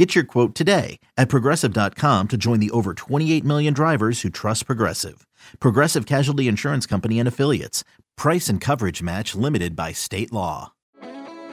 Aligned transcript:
Get 0.00 0.14
your 0.14 0.24
quote 0.24 0.54
today 0.54 0.98
at 1.18 1.28
progressive.com 1.28 2.28
to 2.28 2.38
join 2.38 2.58
the 2.58 2.70
over 2.70 2.94
28 2.94 3.44
million 3.44 3.74
drivers 3.74 4.22
who 4.22 4.30
trust 4.30 4.64
Progressive. 4.64 5.26
Progressive 5.58 6.06
Casualty 6.06 6.48
Insurance 6.48 6.86
Company 6.86 7.18
and 7.18 7.28
Affiliates. 7.28 7.84
Price 8.16 8.48
and 8.48 8.62
coverage 8.62 9.02
match 9.02 9.34
limited 9.34 9.76
by 9.76 9.92
state 9.92 10.32
law. 10.32 10.72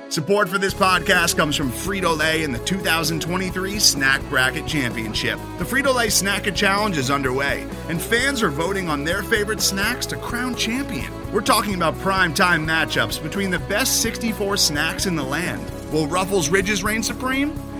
Support 0.07 0.47
for 0.47 0.57
this 0.57 0.73
podcast 0.73 1.35
comes 1.35 1.57
from 1.57 1.69
Frito 1.69 2.17
Lay 2.17 2.45
and 2.45 2.55
the 2.55 2.59
2023 2.59 3.79
Snack 3.79 4.21
Bracket 4.29 4.65
Championship. 4.65 5.37
The 5.57 5.65
Frito 5.65 5.93
Lay 5.93 6.07
Snacker 6.07 6.55
Challenge 6.55 6.97
is 6.97 7.11
underway, 7.11 7.67
and 7.89 8.01
fans 8.01 8.41
are 8.41 8.49
voting 8.49 8.87
on 8.87 9.03
their 9.03 9.23
favorite 9.23 9.59
snacks 9.59 10.05
to 10.05 10.15
crown 10.15 10.55
champion. 10.55 11.11
We're 11.33 11.41
talking 11.41 11.75
about 11.75 11.99
prime 11.99 12.33
time 12.33 12.65
matchups 12.65 13.21
between 13.21 13.51
the 13.51 13.59
best 13.59 14.01
64 14.01 14.55
snacks 14.55 15.05
in 15.05 15.17
the 15.17 15.23
land. 15.23 15.69
Will 15.91 16.07
Ruffles 16.07 16.47
Ridges 16.47 16.81
reign 16.81 17.03
supreme? 17.03 17.53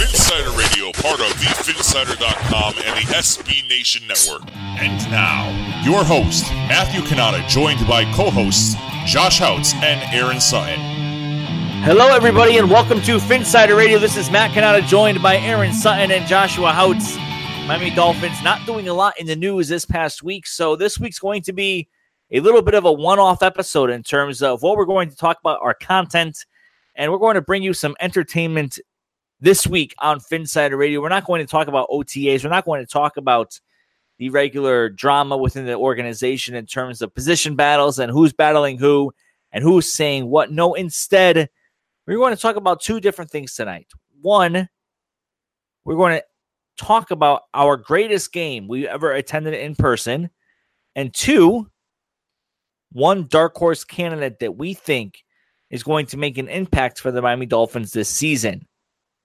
Phinsider 0.00 0.56
Radio, 0.56 0.90
part 0.92 1.20
of 1.20 1.26
thephinsider.com 1.36 2.74
and 2.86 2.96
the 2.96 3.12
SB 3.12 3.68
Nation 3.68 4.06
Network. 4.08 4.40
And 4.56 4.98
now, 5.10 5.50
your 5.84 6.02
host, 6.02 6.50
Matthew 6.52 7.02
Cannata, 7.02 7.46
joined 7.46 7.86
by 7.86 8.10
co-hosts 8.14 8.76
Josh 9.04 9.38
Houtz 9.38 9.74
and 9.74 10.00
Aaron 10.14 10.40
Sutton. 10.40 10.80
Hello, 11.82 12.08
everybody, 12.14 12.56
and 12.56 12.70
welcome 12.70 13.02
to 13.02 13.18
Phinsider 13.18 13.76
Radio. 13.76 13.98
This 13.98 14.16
is 14.16 14.30
Matt 14.30 14.52
Cannata, 14.52 14.86
joined 14.88 15.20
by 15.20 15.36
Aaron 15.36 15.74
Sutton 15.74 16.10
and 16.10 16.26
Joshua 16.26 16.72
Houtz. 16.72 17.18
Miami 17.66 17.90
Dolphins 17.90 18.42
not 18.42 18.64
doing 18.64 18.88
a 18.88 18.94
lot 18.94 19.20
in 19.20 19.26
the 19.26 19.36
news 19.36 19.68
this 19.68 19.84
past 19.84 20.22
week, 20.22 20.46
so 20.46 20.76
this 20.76 20.98
week's 20.98 21.18
going 21.18 21.42
to 21.42 21.52
be 21.52 21.86
a 22.30 22.40
little 22.40 22.62
bit 22.62 22.72
of 22.72 22.86
a 22.86 22.92
one-off 22.92 23.42
episode 23.42 23.90
in 23.90 24.02
terms 24.02 24.40
of 24.40 24.62
what 24.62 24.78
we're 24.78 24.86
going 24.86 25.10
to 25.10 25.16
talk 25.16 25.36
about, 25.40 25.60
our 25.60 25.74
content, 25.74 26.46
and 26.94 27.12
we're 27.12 27.18
going 27.18 27.34
to 27.34 27.42
bring 27.42 27.62
you 27.62 27.74
some 27.74 27.94
entertainment 28.00 28.78
this 29.40 29.66
week 29.66 29.94
on 29.98 30.20
Phinsider 30.20 30.76
Radio. 30.76 31.00
We're 31.00 31.08
not 31.08 31.24
going 31.24 31.40
to 31.40 31.50
talk 31.50 31.68
about 31.68 31.88
OTAs. 31.88 32.44
We're 32.44 32.50
not 32.50 32.64
going 32.64 32.84
to 32.84 32.90
talk 32.90 33.16
about 33.16 33.58
the 34.18 34.30
regular 34.30 34.90
drama 34.90 35.36
within 35.36 35.64
the 35.64 35.74
organization 35.74 36.54
in 36.54 36.66
terms 36.66 37.00
of 37.00 37.14
position 37.14 37.56
battles 37.56 37.98
and 37.98 38.12
who's 38.12 38.32
battling 38.32 38.78
who 38.78 39.12
and 39.50 39.64
who's 39.64 39.90
saying 39.90 40.28
what. 40.28 40.52
No, 40.52 40.74
instead, 40.74 41.48
we're 42.06 42.18
going 42.18 42.34
to 42.34 42.40
talk 42.40 42.56
about 42.56 42.82
two 42.82 43.00
different 43.00 43.30
things 43.30 43.54
tonight. 43.54 43.88
One, 44.20 44.68
we're 45.84 45.96
going 45.96 46.18
to 46.18 46.24
talk 46.76 47.10
about 47.10 47.42
our 47.54 47.76
greatest 47.76 48.32
game 48.32 48.68
we 48.68 48.86
ever 48.86 49.12
attended 49.12 49.54
in 49.54 49.74
person. 49.74 50.28
And 50.94 51.14
two, 51.14 51.70
one 52.92 53.26
dark 53.26 53.56
horse 53.56 53.84
candidate 53.84 54.40
that 54.40 54.56
we 54.56 54.74
think 54.74 55.24
is 55.70 55.82
going 55.82 56.06
to 56.06 56.18
make 56.18 56.36
an 56.36 56.48
impact 56.48 57.00
for 57.00 57.10
the 57.10 57.22
Miami 57.22 57.46
Dolphins 57.46 57.92
this 57.92 58.08
season 58.08 58.66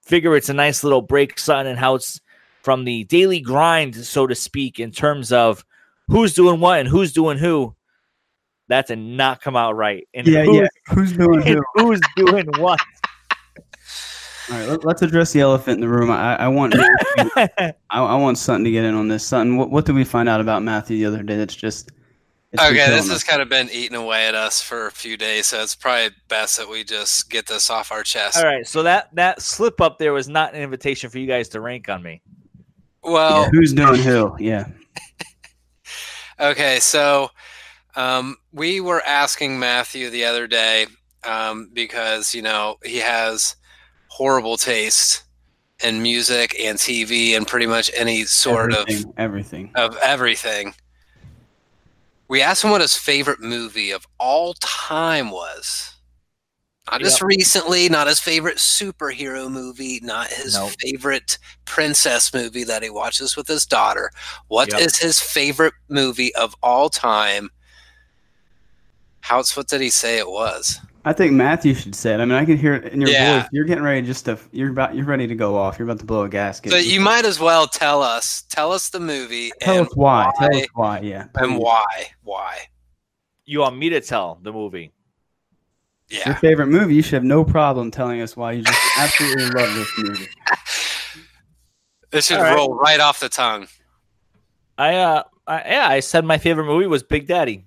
figure 0.06 0.36
it's 0.36 0.48
a 0.48 0.54
nice 0.54 0.82
little 0.82 1.02
break, 1.02 1.38
Sutton 1.38 1.66
and 1.66 1.78
Houtz, 1.78 2.20
from 2.62 2.84
the 2.84 3.04
daily 3.04 3.40
grind, 3.40 3.94
so 3.94 4.26
to 4.26 4.34
speak, 4.34 4.80
in 4.80 4.92
terms 4.92 5.32
of 5.32 5.64
who's 6.08 6.32
doing 6.32 6.60
what 6.60 6.80
and 6.80 6.88
who's 6.88 7.12
doing 7.12 7.38
who. 7.38 7.74
That 8.68 8.88
did 8.88 8.98
not 8.98 9.40
come 9.40 9.54
out 9.54 9.76
right. 9.76 10.08
And 10.14 10.26
yeah, 10.26 10.44
who's, 10.44 10.56
yeah. 10.56 10.94
Who's 10.94 11.12
doing 11.12 11.42
who? 11.42 11.62
who's 11.74 12.00
doing 12.16 12.46
what? 12.58 12.80
All 14.50 14.58
right, 14.58 14.68
let, 14.84 14.84
us 14.84 15.02
address 15.02 15.32
the 15.32 15.40
elephant 15.40 15.76
in 15.76 15.80
the 15.80 15.88
room. 15.88 16.10
I, 16.10 16.36
I 16.36 16.48
want 16.48 16.74
I, 17.36 17.72
I, 17.90 18.14
want 18.16 18.38
Sutton 18.38 18.64
to 18.64 18.70
get 18.70 18.84
in 18.84 18.94
on 18.94 19.08
this. 19.08 19.26
Sutton, 19.26 19.56
what, 19.56 19.70
what 19.70 19.84
did 19.84 19.96
we 19.96 20.04
find 20.04 20.28
out 20.28 20.40
about 20.40 20.62
Matthew 20.62 20.98
the 20.98 21.06
other 21.06 21.22
day? 21.24 21.36
That's 21.36 21.54
just 21.54 21.90
okay. 22.60 22.90
This 22.90 23.08
has 23.10 23.24
kind 23.24 23.42
of 23.42 23.48
been 23.48 23.68
eating 23.70 23.96
away 23.96 24.26
at 24.26 24.34
us 24.34 24.60
for 24.62 24.86
a 24.86 24.90
few 24.90 25.16
days, 25.16 25.46
so 25.46 25.62
it's 25.62 25.74
probably 25.74 26.10
best 26.28 26.56
that 26.58 26.68
we 26.68 26.84
just 26.84 27.30
get 27.30 27.46
this 27.46 27.70
off 27.70 27.92
our 27.92 28.02
chest. 28.02 28.36
All 28.36 28.44
right. 28.44 28.66
So 28.66 28.82
that 28.82 29.14
that 29.14 29.42
slip 29.42 29.80
up 29.80 29.98
there 29.98 30.12
was 30.12 30.28
not 30.28 30.54
an 30.54 30.62
invitation 30.62 31.10
for 31.10 31.18
you 31.18 31.26
guys 31.26 31.48
to 31.50 31.60
rank 31.60 31.88
on 31.88 32.02
me. 32.02 32.22
Well, 33.02 33.42
yeah, 33.42 33.50
who's 33.50 33.72
doing 33.72 34.00
who? 34.00 34.36
Yeah. 34.38 34.66
okay, 36.40 36.80
so 36.80 37.30
um, 37.94 38.36
we 38.52 38.80
were 38.80 39.02
asking 39.06 39.58
Matthew 39.58 40.10
the 40.10 40.24
other 40.24 40.46
day 40.46 40.86
um, 41.24 41.70
because 41.72 42.34
you 42.34 42.42
know 42.42 42.76
he 42.84 42.98
has 42.98 43.56
horrible 44.08 44.56
taste 44.56 45.24
in 45.84 46.02
music 46.02 46.56
and 46.58 46.78
TV 46.78 47.36
and 47.36 47.46
pretty 47.46 47.66
much 47.66 47.90
any 47.94 48.24
sort 48.24 48.72
everything, 48.72 49.04
of 49.04 49.14
everything 49.18 49.70
of 49.74 49.96
everything. 49.98 50.74
We 52.28 52.42
asked 52.42 52.64
him 52.64 52.70
what 52.70 52.80
his 52.80 52.96
favorite 52.96 53.40
movie 53.40 53.92
of 53.92 54.06
all 54.18 54.54
time 54.54 55.30
was. 55.30 55.96
Not 56.90 57.00
just 57.00 57.20
recently, 57.20 57.88
not 57.88 58.06
his 58.06 58.20
favorite 58.20 58.58
superhero 58.58 59.50
movie, 59.50 59.98
not 60.02 60.28
his 60.28 60.54
nope. 60.54 60.70
favorite 60.80 61.36
princess 61.64 62.32
movie 62.32 62.62
that 62.62 62.82
he 62.84 62.90
watches 62.90 63.36
with 63.36 63.48
his 63.48 63.66
daughter. 63.66 64.12
What 64.46 64.70
yep. 64.70 64.80
is 64.80 64.96
his 64.96 65.20
favorite 65.20 65.74
movie 65.88 66.32
of 66.36 66.54
all 66.62 66.88
time? 66.88 67.50
How's 69.20 69.56
what 69.56 69.66
did 69.66 69.80
he 69.80 69.90
say 69.90 70.18
it 70.18 70.30
was? 70.30 70.80
I 71.06 71.12
think 71.12 71.32
Matthew 71.32 71.72
should 71.72 71.94
say 71.94 72.14
it. 72.14 72.20
I 72.20 72.24
mean, 72.24 72.34
I 72.34 72.44
can 72.44 72.58
hear 72.58 72.74
it 72.74 72.92
in 72.92 73.00
your 73.00 73.08
yeah. 73.08 73.38
voice. 73.38 73.48
You're 73.52 73.64
getting 73.64 73.84
ready 73.84 74.04
just 74.04 74.24
to 74.24 74.36
you're 74.50 74.70
about 74.70 74.96
you're 74.96 75.04
ready 75.04 75.28
to 75.28 75.36
go 75.36 75.56
off. 75.56 75.78
You're 75.78 75.86
about 75.86 76.00
to 76.00 76.04
blow 76.04 76.24
a 76.24 76.28
gasket. 76.28 76.72
So 76.72 76.78
you 76.78 76.98
might 76.98 77.24
as 77.24 77.38
well 77.38 77.68
tell 77.68 78.02
us. 78.02 78.42
Tell 78.50 78.72
us 78.72 78.88
the 78.88 78.98
movie. 78.98 79.52
Tell 79.60 79.82
us 79.82 79.88
why. 79.94 80.32
why. 80.36 80.48
Tell 80.48 80.56
us 80.56 80.66
why. 80.74 81.00
Yeah. 81.00 81.28
And 81.36 81.58
why? 81.58 81.86
Why? 82.24 82.58
You 83.44 83.60
want 83.60 83.78
me 83.78 83.88
to 83.90 84.00
tell 84.00 84.40
the 84.42 84.52
movie? 84.52 84.92
Yeah. 86.10 86.30
Your 86.30 86.34
favorite 86.38 86.66
movie. 86.66 86.96
You 86.96 87.02
should 87.02 87.14
have 87.14 87.24
no 87.24 87.44
problem 87.44 87.92
telling 87.92 88.20
us 88.20 88.36
why 88.36 88.52
you 88.52 88.64
just 88.64 88.80
absolutely 88.98 89.50
love 89.50 89.74
this 89.74 89.92
movie. 89.98 90.26
This 92.12 92.28
should 92.28 92.38
right. 92.38 92.54
roll 92.54 92.74
right 92.74 93.00
off 93.00 93.20
the 93.20 93.28
tongue. 93.28 93.66
I 94.78 94.94
uh, 94.94 95.24
I, 95.46 95.56
yeah, 95.66 95.88
I 95.88 96.00
said 96.00 96.24
my 96.24 96.38
favorite 96.38 96.64
movie 96.64 96.86
was 96.86 97.02
Big 97.02 97.26
Daddy. 97.26 97.65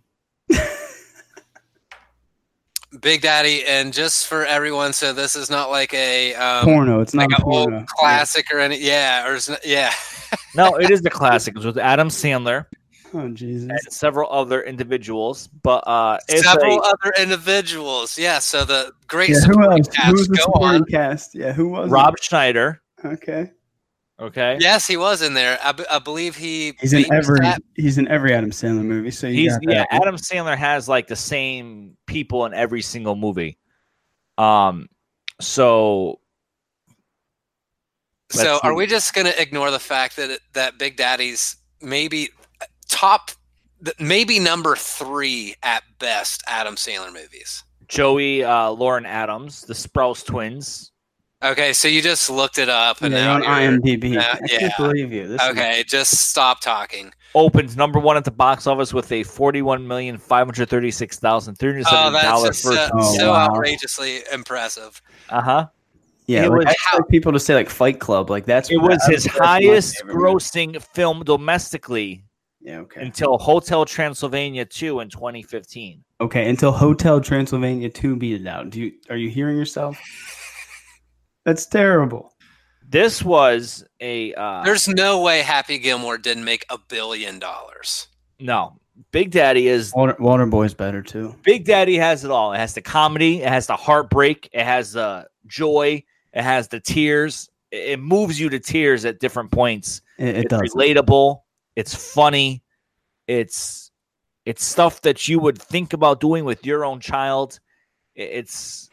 Big 3.01 3.21
Daddy, 3.21 3.63
and 3.65 3.93
just 3.93 4.27
for 4.27 4.45
everyone, 4.45 4.93
so 4.93 5.13
this 5.13 5.35
is 5.35 5.49
not 5.49 5.69
like 5.69 5.93
a 5.93 6.35
um, 6.35 6.65
porno. 6.65 7.01
It's 7.01 7.13
like 7.13 7.29
not 7.29 7.39
an 7.41 7.45
old 7.45 7.87
classic 7.87 8.47
yeah. 8.49 8.57
or 8.57 8.59
any. 8.59 8.77
Yeah, 8.79 9.27
or 9.27 9.39
yeah. 9.63 9.93
no, 10.55 10.75
it 10.75 10.91
is 10.91 11.01
the 11.01 11.09
classic. 11.09 11.55
It 11.55 11.57
was 11.57 11.65
with 11.65 11.77
Adam 11.77 12.09
Sandler. 12.09 12.65
Oh 13.11 13.27
Jesus! 13.29 13.67
And 13.67 13.79
several 13.91 14.31
other 14.31 14.61
individuals, 14.61 15.47
but 15.47 15.79
uh, 15.87 16.19
several 16.29 16.79
a, 16.79 16.93
other 16.93 17.11
individuals. 17.19 18.19
Yeah, 18.19 18.37
so 18.37 18.65
the 18.65 18.91
great 19.07 19.29
yeah, 19.29 19.39
who 19.47 19.63
else? 19.63 19.87
Cast, 19.87 20.05
who 20.05 20.13
was 20.13 20.27
the 20.27 20.35
supporting 20.35 20.81
on. 20.81 20.85
cast? 20.85 21.33
Yeah, 21.33 21.51
who 21.51 21.69
was 21.69 21.89
Rob 21.89 22.13
it? 22.13 22.23
Schneider? 22.23 22.83
Okay. 23.03 23.49
Okay. 24.19 24.57
Yes, 24.59 24.85
he 24.85 24.97
was 24.97 25.21
in 25.21 25.33
there. 25.33 25.57
I, 25.63 25.71
b- 25.71 25.85
I 25.89 25.99
believe 25.99 26.35
he. 26.35 26.73
He's 26.79 26.91
in 26.91 27.11
every. 27.13 27.39
That. 27.39 27.61
He's 27.75 27.97
in 27.97 28.07
every 28.09 28.33
Adam 28.33 28.51
Sandler 28.51 28.83
movie. 28.83 29.11
So 29.11 29.27
he's 29.29 29.57
yeah. 29.61 29.85
Adam 29.91 30.17
Sandler 30.17 30.57
has 30.57 30.89
like 30.89 31.07
the 31.07 31.15
same 31.15 31.95
people 32.05 32.45
in 32.45 32.53
every 32.53 32.81
single 32.81 33.15
movie. 33.15 33.57
Um, 34.37 34.89
so. 35.39 36.19
So 38.31 38.59
are 38.61 38.75
we 38.75 38.85
just 38.85 39.15
going 39.15 39.25
to 39.25 39.41
ignore 39.41 39.71
the 39.71 39.79
fact 39.79 40.15
that 40.17 40.29
it, 40.29 40.41
that 40.53 40.77
Big 40.77 40.97
Daddy's 40.97 41.55
maybe 41.81 42.29
top, 42.87 43.31
maybe 43.99 44.37
number 44.37 44.75
three 44.75 45.55
at 45.63 45.81
best 45.97 46.43
Adam 46.45 46.75
Sandler 46.75 47.11
movies? 47.11 47.63
Joey 47.87 48.43
uh, 48.43 48.69
Lauren 48.69 49.07
Adams, 49.07 49.63
the 49.63 49.73
Sprouse 49.73 50.23
twins. 50.23 50.91
Okay, 51.41 51.71
so 51.71 51.87
you 51.87 52.01
just 52.01 52.29
looked 52.29 52.57
it 52.57 52.67
up 52.67 53.01
and 53.01 53.13
Yeah, 53.13 53.25
now 53.25 53.33
on 53.35 53.41
IMDb. 53.43 54.11
now- 54.11 54.19
I 54.33 54.39
yeah. 54.47 54.59
can't 54.59 54.73
believe 54.77 55.13
you. 55.13 55.27
This 55.29 55.41
is- 55.41 55.49
Okay, 55.51 55.83
just 55.87 56.29
stop 56.29 56.59
talking. 56.59 57.13
Opens 57.33 57.77
number 57.77 57.97
one 57.97 58.17
at 58.17 58.25
the 58.25 58.31
box 58.31 58.67
office 58.67 58.93
with 58.93 59.09
a 59.13 59.23
forty-one 59.23 59.87
million 59.87 60.17
five 60.17 60.47
hundred 60.47 60.67
thirty-six 60.69 61.17
thousand 61.19 61.55
three 61.55 61.71
hundred 61.71 61.85
Oh, 61.87 61.91
seventy 61.91 62.11
that's 62.13 62.25
dollar 62.25 62.47
just 62.47 62.63
first. 62.63 62.75
so, 62.77 62.89
Oh, 62.93 63.17
so 63.17 63.31
wow. 63.31 63.47
outrageously 63.49 64.21
impressive. 64.33 65.01
Uh 65.29 65.41
huh. 65.41 65.67
yeah, 66.27 66.43
it 66.45 66.49
like, 66.49 66.57
was 66.57 66.65
I 66.67 66.75
how- 66.91 67.01
people 67.03 67.31
to 67.31 67.39
say 67.39 67.53
like 67.55 67.69
Fight 67.69 67.99
Club. 67.99 68.29
Like 68.29 68.45
that's 68.45 68.69
It 68.69 68.77
was 68.81 69.01
his 69.05 69.25
highest 69.25 69.97
favorite 69.99 70.15
movie. 70.15 70.33
grossing 70.33 70.81
film 70.93 71.23
domestically 71.23 72.23
Yeah. 72.61 72.79
Okay. 72.79 73.01
until 73.01 73.37
Hotel 73.37 73.85
Transylvania 73.85 74.65
2 74.65 74.99
in 74.99 75.09
2015. 75.09 76.03
Okay. 76.19 76.49
Until 76.49 76.73
Hotel 76.73 77.21
Transylvania 77.21 77.87
two 77.89 78.17
beat 78.17 78.41
it 78.41 78.47
out. 78.47 78.71
Do 78.71 78.81
you 78.81 78.91
are 79.09 79.15
you 79.15 79.29
hearing 79.29 79.55
yourself? 79.55 79.97
That's 81.49 81.65
terrible. 81.65 82.31
This 82.87 83.23
was 83.23 83.83
a 83.99 84.33
uh, 84.35 84.61
There's 84.63 84.87
no 84.87 85.21
way 85.23 85.41
Happy 85.41 85.79
Gilmore 85.79 86.19
didn't 86.19 86.43
make 86.43 86.63
a 86.69 86.77
billion 86.77 87.39
dollars. 87.39 88.07
no. 88.39 88.75
Big 89.11 89.31
Daddy 89.31 89.67
is 89.69 89.93
Water 89.95 90.13
Waterboy's 90.19 90.73
better 90.73 91.01
too. 91.01 91.33
Big 91.43 91.63
Daddy 91.65 91.95
has 91.97 92.25
it 92.25 92.31
all. 92.31 92.51
It 92.53 92.57
has 92.57 92.73
the 92.75 92.81
comedy, 92.81 93.41
it 93.41 93.47
has 93.47 93.65
the 93.65 93.77
heartbreak, 93.77 94.49
it 94.51 94.63
has 94.65 94.91
the 94.91 95.25
joy, 95.47 96.03
it 96.33 96.43
has 96.43 96.67
the 96.67 96.79
tears. 96.81 97.49
It 97.71 97.91
it 97.93 97.99
moves 97.99 98.37
you 98.39 98.49
to 98.49 98.59
tears 98.59 99.05
at 99.05 99.19
different 99.19 99.51
points. 99.51 100.01
It, 100.17 100.27
it 100.27 100.37
it's 100.37 100.49
does. 100.49 100.73
relatable. 100.75 101.41
It's 101.77 101.95
funny. 102.13 102.61
It's 103.27 103.89
it's 104.45 104.63
stuff 104.65 105.01
that 105.01 105.27
you 105.29 105.39
would 105.39 105.57
think 105.59 105.93
about 105.93 106.19
doing 106.19 106.43
with 106.45 106.65
your 106.65 106.83
own 106.85 106.99
child. 106.99 107.59
I- 108.17 108.21
It's 108.21 108.89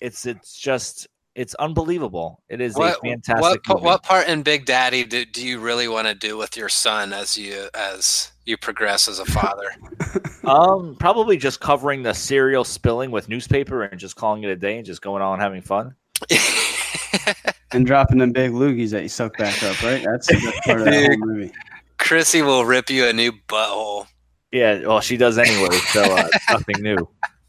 it's 0.00 0.24
it's 0.24 0.58
just 0.58 1.06
it's 1.34 1.54
unbelievable. 1.54 2.42
It 2.48 2.60
is 2.60 2.74
What, 2.74 2.98
a 2.98 3.00
fantastic. 3.00 3.42
what, 3.42 3.60
movie. 3.68 3.84
what 3.84 4.02
part 4.02 4.28
in 4.28 4.42
Big 4.42 4.64
Daddy 4.66 5.04
do, 5.04 5.24
do 5.24 5.46
you 5.46 5.60
really 5.60 5.88
want 5.88 6.06
to 6.08 6.14
do 6.14 6.36
with 6.36 6.56
your 6.56 6.68
son 6.68 7.12
as 7.12 7.36
you 7.36 7.68
as 7.74 8.32
you 8.46 8.56
progress 8.56 9.08
as 9.08 9.18
a 9.18 9.24
father? 9.26 9.70
Um, 10.42 10.96
probably 10.98 11.36
just 11.36 11.60
covering 11.60 12.02
the 12.02 12.14
cereal 12.14 12.64
spilling 12.64 13.10
with 13.10 13.28
newspaper 13.28 13.82
and 13.82 14.00
just 14.00 14.16
calling 14.16 14.42
it 14.42 14.48
a 14.48 14.56
day 14.56 14.78
and 14.78 14.86
just 14.86 15.02
going 15.02 15.22
on 15.22 15.34
and 15.34 15.42
having 15.42 15.60
fun. 15.60 15.94
and 17.72 17.86
dropping 17.86 18.16
them 18.18 18.32
big 18.32 18.50
loogies 18.52 18.90
that 18.90 19.02
you 19.02 19.10
suck 19.10 19.36
back 19.36 19.62
up, 19.62 19.80
right? 19.82 20.02
That's 20.02 20.26
the 20.28 20.40
best 20.42 20.64
part 20.64 20.78
of 20.80 20.86
that 20.86 21.06
whole 21.06 21.16
movie. 21.18 21.52
Chrissy 21.98 22.40
will 22.40 22.64
rip 22.64 22.88
you 22.88 23.06
a 23.06 23.12
new 23.12 23.32
butthole. 23.48 24.06
Yeah, 24.50 24.80
well, 24.86 25.02
she 25.02 25.18
does 25.18 25.36
anyway, 25.36 25.76
so 25.92 26.02
uh, 26.02 26.26
nothing 26.50 26.82
new. 26.82 26.96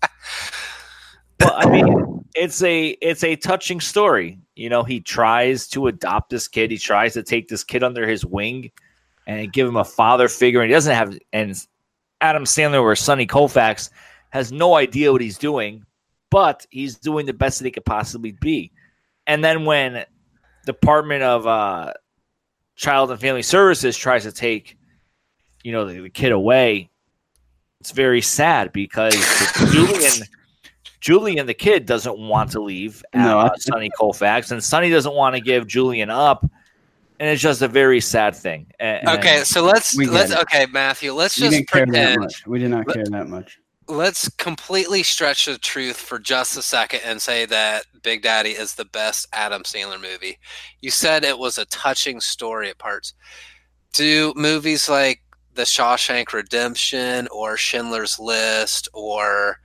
But 1.40 1.66
I 1.66 1.72
mean, 1.72 1.91
it's 2.42 2.64
a 2.64 2.88
it's 3.02 3.24
a 3.24 3.36
touching 3.36 3.80
story. 3.80 4.40
You 4.56 4.68
know, 4.68 4.82
he 4.82 5.00
tries 5.00 5.68
to 5.70 5.86
adopt 5.86 6.32
this 6.32 6.48
kid. 6.48 6.72
He 6.72 6.80
tries 6.80 7.14
to 7.14 7.22
take 7.22 7.48
this 7.48 7.64
kid 7.64 7.84
under 7.84 8.08
his 8.08 8.26
wing 8.26 8.72
and 9.28 9.54
give 9.54 9.68
him 9.68 9.76
a 9.76 9.86
father 9.86 10.28
figure. 10.28 10.60
And 10.60 10.70
he 10.70 10.74
doesn't 10.74 10.96
have. 10.96 11.16
And 11.32 11.56
Adam 12.20 12.46
Sandler 12.46 12.82
or 12.82 12.96
Sonny 12.96 13.28
Colfax 13.28 13.92
has 14.32 14.52
no 14.52 14.76
idea 14.76 15.12
what 15.12 15.22
he's 15.22 15.38
doing, 15.38 15.86
but 16.32 16.66
he's 16.72 16.98
doing 16.98 17.28
the 17.28 17.34
best 17.34 17.60
that 17.60 17.66
he 17.66 17.72
could 17.72 17.86
possibly 17.86 18.32
be. 18.32 18.72
And 19.28 19.44
then 19.44 19.66
when 19.66 20.04
Department 20.66 21.22
of 21.22 21.46
uh, 21.46 21.94
Child 22.76 23.12
and 23.12 23.20
Family 23.20 23.44
Services 23.44 23.96
tries 23.96 24.24
to 24.24 24.32
take, 24.32 24.80
you 25.64 25.72
know, 25.72 25.86
the, 25.86 26.00
the 26.00 26.10
kid 26.10 26.32
away, 26.32 26.90
it's 27.80 27.92
very 27.92 28.22
sad 28.22 28.74
because 28.74 29.16
Julian, 29.72 30.28
Julian, 31.02 31.48
the 31.48 31.54
kid, 31.54 31.86
doesn't 31.86 32.18
want 32.18 32.52
to 32.52 32.62
leave 32.62 33.04
No, 33.14 33.40
uh, 33.40 33.50
Sonny 33.58 33.90
Colfax, 33.98 34.52
and 34.52 34.64
Sonny 34.64 34.90
doesn't 34.90 35.14
want 35.14 35.36
to 35.36 35.42
give 35.42 35.68
Julian 35.68 36.10
up, 36.10 36.44
and 37.20 37.30
it's 37.30 37.42
just 37.42 37.62
a 37.64 37.68
very 37.68 38.00
sad 38.00 38.36
thing. 38.36 38.68
And- 38.80 39.08
Okay, 39.10 39.44
so 39.44 39.64
let's 39.64 39.96
let's 39.98 40.32
it. 40.32 40.40
okay, 40.40 40.68
Matthew. 40.68 41.12
Let's 41.14 41.38
We 41.38 41.42
just 41.42 41.52
didn't 41.58 41.70
care 41.70 41.86
that 41.86 41.92
pretend. 41.92 42.20
much. 42.22 42.48
We 42.48 42.60
did 42.60 42.70
not 42.70 42.88
care 42.88 43.04
that 43.04 43.28
much. 43.28 43.58
Let's 43.88 44.30
completely 44.30 45.04
stretch 45.04 45.48
the 45.48 45.58
truth 45.58 45.98
for 45.98 46.18
just 46.20 46.56
a 46.56 46.62
second 46.62 47.02
and 47.04 47.22
say 47.22 47.46
that 47.48 47.84
Big 48.04 48.22
Daddy 48.22 48.52
is 48.52 48.74
the 48.76 48.86
best 48.86 49.28
Adam 49.34 49.64
Sandler 49.64 50.00
movie. 50.00 50.38
You 50.82 50.92
said 50.92 51.24
it 51.26 51.38
was 51.38 51.58
a 51.58 51.66
touching 51.66 52.22
story 52.22 52.70
at 52.70 52.78
parts. 52.78 53.16
Do 53.94 54.34
movies 54.38 54.88
like 54.88 55.22
The 55.56 55.64
Shawshank 55.64 56.32
Redemption 56.32 57.28
or 57.32 57.58
Schindler's 57.58 58.18
List 58.18 58.88
or 58.94 59.60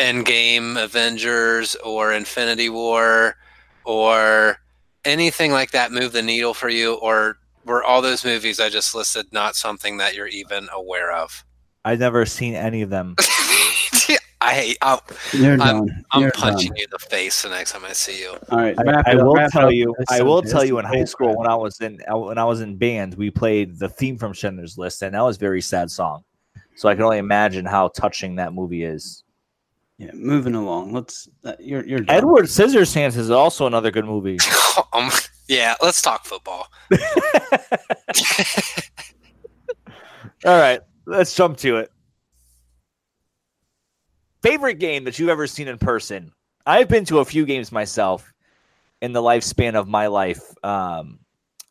Endgame 0.00 0.82
Avengers 0.82 1.76
or 1.84 2.14
Infinity 2.14 2.70
War 2.70 3.36
or 3.84 4.56
anything 5.04 5.52
like 5.52 5.70
that 5.72 5.92
move 5.92 6.12
the 6.12 6.22
needle 6.22 6.54
for 6.54 6.70
you 6.70 6.94
or 6.94 7.36
were 7.66 7.84
all 7.84 8.00
those 8.00 8.24
movies 8.24 8.60
I 8.60 8.70
just 8.70 8.94
listed 8.94 9.26
not 9.32 9.56
something 9.56 9.98
that 9.98 10.14
you're 10.14 10.26
even 10.28 10.68
aware 10.72 11.12
of? 11.12 11.44
I've 11.84 11.98
never 11.98 12.24
seen 12.24 12.54
any 12.54 12.80
of 12.80 12.88
them. 12.88 13.14
I 14.42 14.54
hate. 14.54 14.78
I'm, 14.80 14.98
I'm- 15.60 15.86
I'm 16.12 16.30
punching 16.30 16.68
done. 16.70 16.76
you 16.78 16.84
in 16.84 16.90
the 16.90 16.98
face 16.98 17.42
the 17.42 17.50
next 17.50 17.72
time 17.72 17.84
I 17.84 17.92
see 17.92 18.22
you. 18.22 18.36
All 18.50 18.58
right, 18.58 18.74
I, 18.78 19.12
I 19.12 19.14
will 19.16 19.36
tell 19.50 19.70
you. 19.70 19.94
I 20.08 20.22
will 20.22 20.40
tell 20.40 20.64
you 20.64 20.78
in 20.78 20.86
high 20.86 21.04
school 21.04 21.36
when 21.36 21.46
I 21.46 21.54
was 21.54 21.78
in 21.82 22.00
when 22.08 22.38
I 22.38 22.44
was 22.44 22.62
in 22.62 22.76
band, 22.76 23.14
we 23.16 23.30
played 23.30 23.78
the 23.78 23.90
theme 23.90 24.16
from 24.16 24.32
Schindler's 24.32 24.78
List, 24.78 25.02
and 25.02 25.14
that 25.14 25.20
was 25.20 25.36
a 25.36 25.40
very 25.40 25.60
sad 25.60 25.90
song. 25.90 26.24
So 26.74 26.88
I 26.88 26.94
can 26.94 27.04
only 27.04 27.18
imagine 27.18 27.66
how 27.66 27.88
touching 27.88 28.36
that 28.36 28.54
movie 28.54 28.82
is. 28.82 29.24
Yeah, 30.00 30.12
moving 30.14 30.54
along. 30.54 30.94
Let's. 30.94 31.28
Uh, 31.44 31.52
you're 31.60 31.84
you're 31.84 32.00
done. 32.00 32.16
Edward 32.16 32.46
Scissorhands 32.46 33.18
is 33.18 33.28
also 33.30 33.66
another 33.66 33.90
good 33.90 34.06
movie. 34.06 34.38
um, 34.94 35.10
yeah, 35.46 35.74
let's 35.82 36.00
talk 36.00 36.24
football. 36.24 36.68
All 40.46 40.58
right, 40.58 40.80
let's 41.04 41.34
jump 41.34 41.58
to 41.58 41.76
it. 41.76 41.92
Favorite 44.42 44.78
game 44.78 45.04
that 45.04 45.18
you've 45.18 45.28
ever 45.28 45.46
seen 45.46 45.68
in 45.68 45.76
person? 45.76 46.32
I've 46.64 46.88
been 46.88 47.04
to 47.04 47.18
a 47.18 47.24
few 47.26 47.44
games 47.44 47.70
myself 47.70 48.32
in 49.02 49.12
the 49.12 49.20
lifespan 49.20 49.74
of 49.74 49.86
my 49.86 50.06
life. 50.06 50.40
Um, 50.64 51.18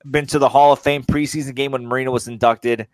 been 0.05 0.27
to 0.27 0.37
the 0.37 0.49
Hall 0.49 0.71
of 0.71 0.77
Fame 0.77 1.01
preseason 1.01 1.55
game 1.55 1.71
when 1.71 1.87
Marino 1.87 2.11
was 2.11 2.27
inducted. 2.27 2.87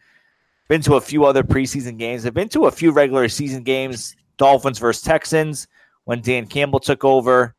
Been 0.70 0.82
to 0.84 0.96
a 0.96 1.02
few 1.02 1.26
other 1.26 1.44
preseason 1.44 1.98
games. 1.98 2.26
I've 2.26 2.34
been 2.34 2.48
to 2.50 2.68
a 2.68 2.72
few 2.72 2.92
regular 2.92 3.28
season 3.28 3.64
games. 3.64 4.16
Dolphins 4.38 4.80
versus 4.80 5.04
Texans 5.04 5.68
when 6.06 6.22
Dan 6.22 6.48
Campbell 6.48 6.80
took 6.80 7.04
over. 7.04 7.56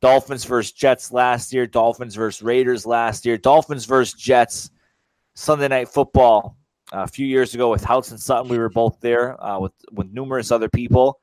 Dolphins 0.00 0.44
versus 0.44 0.72
Jets 0.72 1.12
last 1.12 1.52
year. 1.52 1.66
Dolphins 1.66 2.14
versus 2.14 2.42
Raiders 2.42 2.84
last 2.86 3.24
year. 3.24 3.38
Dolphins 3.38 3.84
versus 3.84 4.20
Jets 4.20 4.70
Sunday 5.34 5.68
Night 5.68 5.88
Football 5.88 6.56
a 6.92 7.06
few 7.06 7.26
years 7.26 7.54
ago 7.54 7.70
with 7.70 7.82
Houtz 7.82 8.10
and 8.10 8.20
Sutton. 8.20 8.48
We 8.48 8.58
were 8.58 8.68
both 8.68 9.00
there 9.00 9.42
uh, 9.42 9.58
with 9.58 9.72
with 9.92 10.12
numerous 10.12 10.50
other 10.50 10.68
people. 10.68 11.20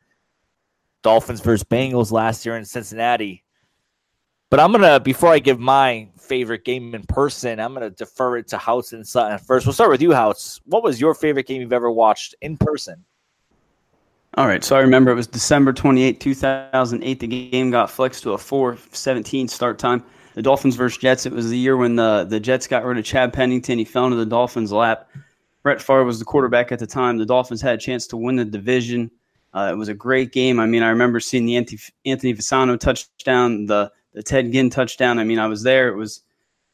Dolphins 1.03 1.41
versus 1.41 1.63
Bengals 1.63 2.11
last 2.11 2.45
year 2.45 2.57
in 2.57 2.65
Cincinnati. 2.65 3.43
But 4.49 4.59
I'm 4.59 4.71
gonna 4.71 4.99
before 4.99 5.31
I 5.31 5.39
give 5.39 5.59
my 5.59 6.09
favorite 6.17 6.65
game 6.65 6.95
in 6.95 7.03
person, 7.03 7.59
I'm 7.59 7.73
gonna 7.73 7.91
defer 7.91 8.37
it 8.37 8.47
to 8.47 8.57
Houtz 8.57 8.93
and 8.93 9.07
Sutton 9.07 9.37
first. 9.37 9.65
We'll 9.65 9.73
start 9.73 9.91
with 9.91 10.01
you, 10.01 10.09
Houtz. 10.09 10.59
What 10.65 10.83
was 10.83 10.99
your 10.99 11.13
favorite 11.13 11.45
game 11.45 11.61
you've 11.61 11.73
ever 11.73 11.91
watched 11.91 12.33
in 12.41 12.57
person? 12.57 13.05
All 14.39 14.47
right, 14.47 14.63
so 14.63 14.77
I 14.77 14.79
remember 14.79 15.11
it 15.11 15.15
was 15.15 15.27
December 15.27 15.73
28, 15.73 16.21
2008. 16.21 17.19
The 17.19 17.27
game 17.27 17.71
got 17.71 17.91
flexed 17.91 18.23
to 18.23 18.31
a 18.31 18.37
4-17 18.37 19.49
start 19.49 19.77
time. 19.77 20.01
The 20.33 20.41
Dolphins 20.41 20.77
versus 20.77 20.97
Jets. 20.97 21.25
It 21.25 21.33
was 21.33 21.49
the 21.49 21.57
year 21.57 21.75
when 21.75 21.97
the, 21.97 22.23
the 22.23 22.39
Jets 22.39 22.65
got 22.65 22.85
rid 22.85 22.97
of 22.97 23.03
Chad 23.03 23.33
Pennington. 23.33 23.77
He 23.77 23.83
fell 23.83 24.05
into 24.05 24.15
the 24.15 24.25
Dolphins' 24.25 24.71
lap. 24.71 25.09
Brett 25.61 25.81
Favre 25.81 26.05
was 26.05 26.19
the 26.19 26.25
quarterback 26.25 26.71
at 26.71 26.79
the 26.79 26.87
time. 26.87 27.17
The 27.17 27.25
Dolphins 27.25 27.61
had 27.61 27.75
a 27.75 27.77
chance 27.77 28.07
to 28.07 28.15
win 28.15 28.37
the 28.37 28.45
division. 28.45 29.11
Uh, 29.53 29.71
it 29.73 29.75
was 29.75 29.89
a 29.89 29.93
great 29.93 30.31
game. 30.31 30.57
I 30.57 30.67
mean, 30.67 30.83
I 30.83 30.89
remember 30.89 31.19
seeing 31.19 31.45
the 31.45 31.57
Anthony, 31.57 32.33
Fasano 32.33 32.79
touchdown, 32.79 33.65
the 33.65 33.91
the 34.13 34.23
Ted 34.23 34.53
Ginn 34.53 34.69
touchdown. 34.69 35.19
I 35.19 35.25
mean, 35.25 35.39
I 35.39 35.47
was 35.47 35.63
there. 35.63 35.89
It 35.89 35.97
was 35.97 36.21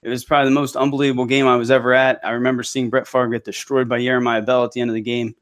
it 0.04 0.10
was 0.10 0.24
probably 0.24 0.50
the 0.52 0.60
most 0.60 0.76
unbelievable 0.76 1.26
game 1.26 1.48
I 1.48 1.56
was 1.56 1.72
ever 1.72 1.96
at. 1.96 2.20
I 2.24 2.30
remember 2.30 2.62
seeing 2.62 2.92
Brett 2.92 3.08
Favre 3.08 3.30
get 3.30 3.44
destroyed 3.44 3.90
by 3.90 4.00
Jeremiah 4.04 4.44
Bell 4.44 4.64
at 4.66 4.74
the 4.74 4.82
end 4.82 4.92
of 4.92 4.94
the 4.94 5.02
game. 5.02 5.34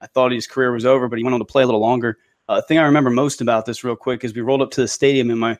I 0.00 0.06
thought 0.06 0.32
his 0.32 0.46
career 0.46 0.72
was 0.72 0.84
over, 0.84 1.08
but 1.08 1.18
he 1.18 1.24
went 1.24 1.34
on 1.34 1.40
to 1.40 1.46
play 1.46 1.62
a 1.62 1.66
little 1.66 1.80
longer. 1.80 2.18
Uh, 2.48 2.60
thing 2.60 2.78
I 2.78 2.84
remember 2.84 3.10
most 3.10 3.40
about 3.40 3.66
this, 3.66 3.82
real 3.82 3.96
quick, 3.96 4.24
is 4.24 4.34
we 4.34 4.42
rolled 4.42 4.62
up 4.62 4.70
to 4.72 4.80
the 4.80 4.88
stadium 4.88 5.30
and 5.30 5.40
my 5.40 5.58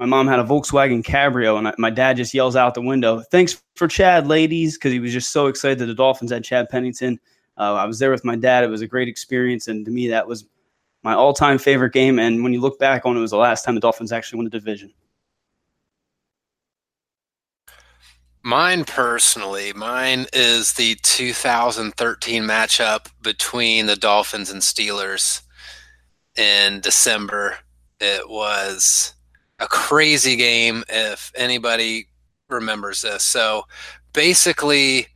my 0.00 0.06
mom 0.06 0.26
had 0.26 0.40
a 0.40 0.44
Volkswagen 0.44 1.04
Cabrio, 1.04 1.56
and 1.56 1.68
I, 1.68 1.74
my 1.78 1.90
dad 1.90 2.16
just 2.16 2.34
yells 2.34 2.56
out 2.56 2.74
the 2.74 2.82
window, 2.82 3.20
"Thanks 3.30 3.62
for 3.76 3.86
Chad, 3.86 4.26
ladies," 4.26 4.76
because 4.76 4.92
he 4.92 4.98
was 4.98 5.12
just 5.12 5.30
so 5.30 5.46
excited 5.46 5.78
that 5.78 5.86
the 5.86 5.94
Dolphins 5.94 6.32
had 6.32 6.42
Chad 6.42 6.68
Pennington. 6.68 7.20
Uh, 7.56 7.74
I 7.74 7.84
was 7.84 8.00
there 8.00 8.10
with 8.10 8.24
my 8.24 8.34
dad. 8.34 8.64
It 8.64 8.70
was 8.70 8.82
a 8.82 8.88
great 8.88 9.06
experience, 9.06 9.68
and 9.68 9.84
to 9.84 9.92
me, 9.92 10.08
that 10.08 10.26
was 10.26 10.46
my 11.04 11.14
all-time 11.14 11.58
favorite 11.58 11.92
game. 11.92 12.18
And 12.18 12.42
when 12.42 12.52
you 12.52 12.60
look 12.60 12.78
back 12.80 13.06
on 13.06 13.14
it, 13.14 13.18
it 13.18 13.22
was 13.22 13.30
the 13.30 13.36
last 13.36 13.64
time 13.64 13.76
the 13.76 13.80
Dolphins 13.80 14.10
actually 14.10 14.38
won 14.38 14.44
the 14.44 14.50
division. 14.50 14.92
Mine 18.46 18.84
personally, 18.84 19.72
mine 19.72 20.26
is 20.34 20.74
the 20.74 20.96
2013 20.96 22.42
matchup 22.42 23.06
between 23.22 23.86
the 23.86 23.96
Dolphins 23.96 24.50
and 24.50 24.60
Steelers 24.60 25.40
in 26.36 26.80
December. 26.80 27.56
It 28.00 28.28
was 28.28 29.14
a 29.58 29.66
crazy 29.66 30.36
game 30.36 30.84
if 30.90 31.32
anybody 31.34 32.08
remembers 32.50 33.00
this. 33.00 33.22
So 33.22 33.62
basically, 34.12 35.06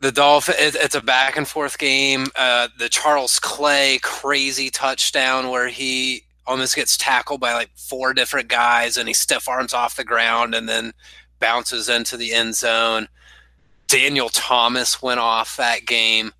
the 0.00 0.12
Dolphin. 0.12 0.54
It, 0.58 0.76
it's 0.76 0.94
a 0.94 1.02
back 1.02 1.36
and 1.36 1.46
forth 1.46 1.78
game. 1.78 2.28
Uh, 2.36 2.68
the 2.78 2.88
Charles 2.88 3.38
Clay 3.38 3.98
crazy 4.02 4.70
touchdown 4.70 5.50
where 5.50 5.68
he 5.68 6.24
almost 6.46 6.74
gets 6.74 6.96
tackled 6.96 7.38
by 7.38 7.52
like 7.52 7.68
four 7.76 8.14
different 8.14 8.48
guys 8.48 8.96
and 8.96 9.06
he 9.08 9.12
stiff 9.12 9.46
arms 9.46 9.74
off 9.74 9.96
the 9.96 10.04
ground 10.04 10.54
and 10.54 10.66
then 10.66 10.94
bounces 11.40 11.88
into 11.88 12.16
the 12.16 12.32
end 12.32 12.54
zone. 12.54 13.08
Daniel 13.88 14.28
Thomas 14.28 15.02
went 15.02 15.20
off 15.20 15.56
that 15.56 15.84
game. 15.86 16.32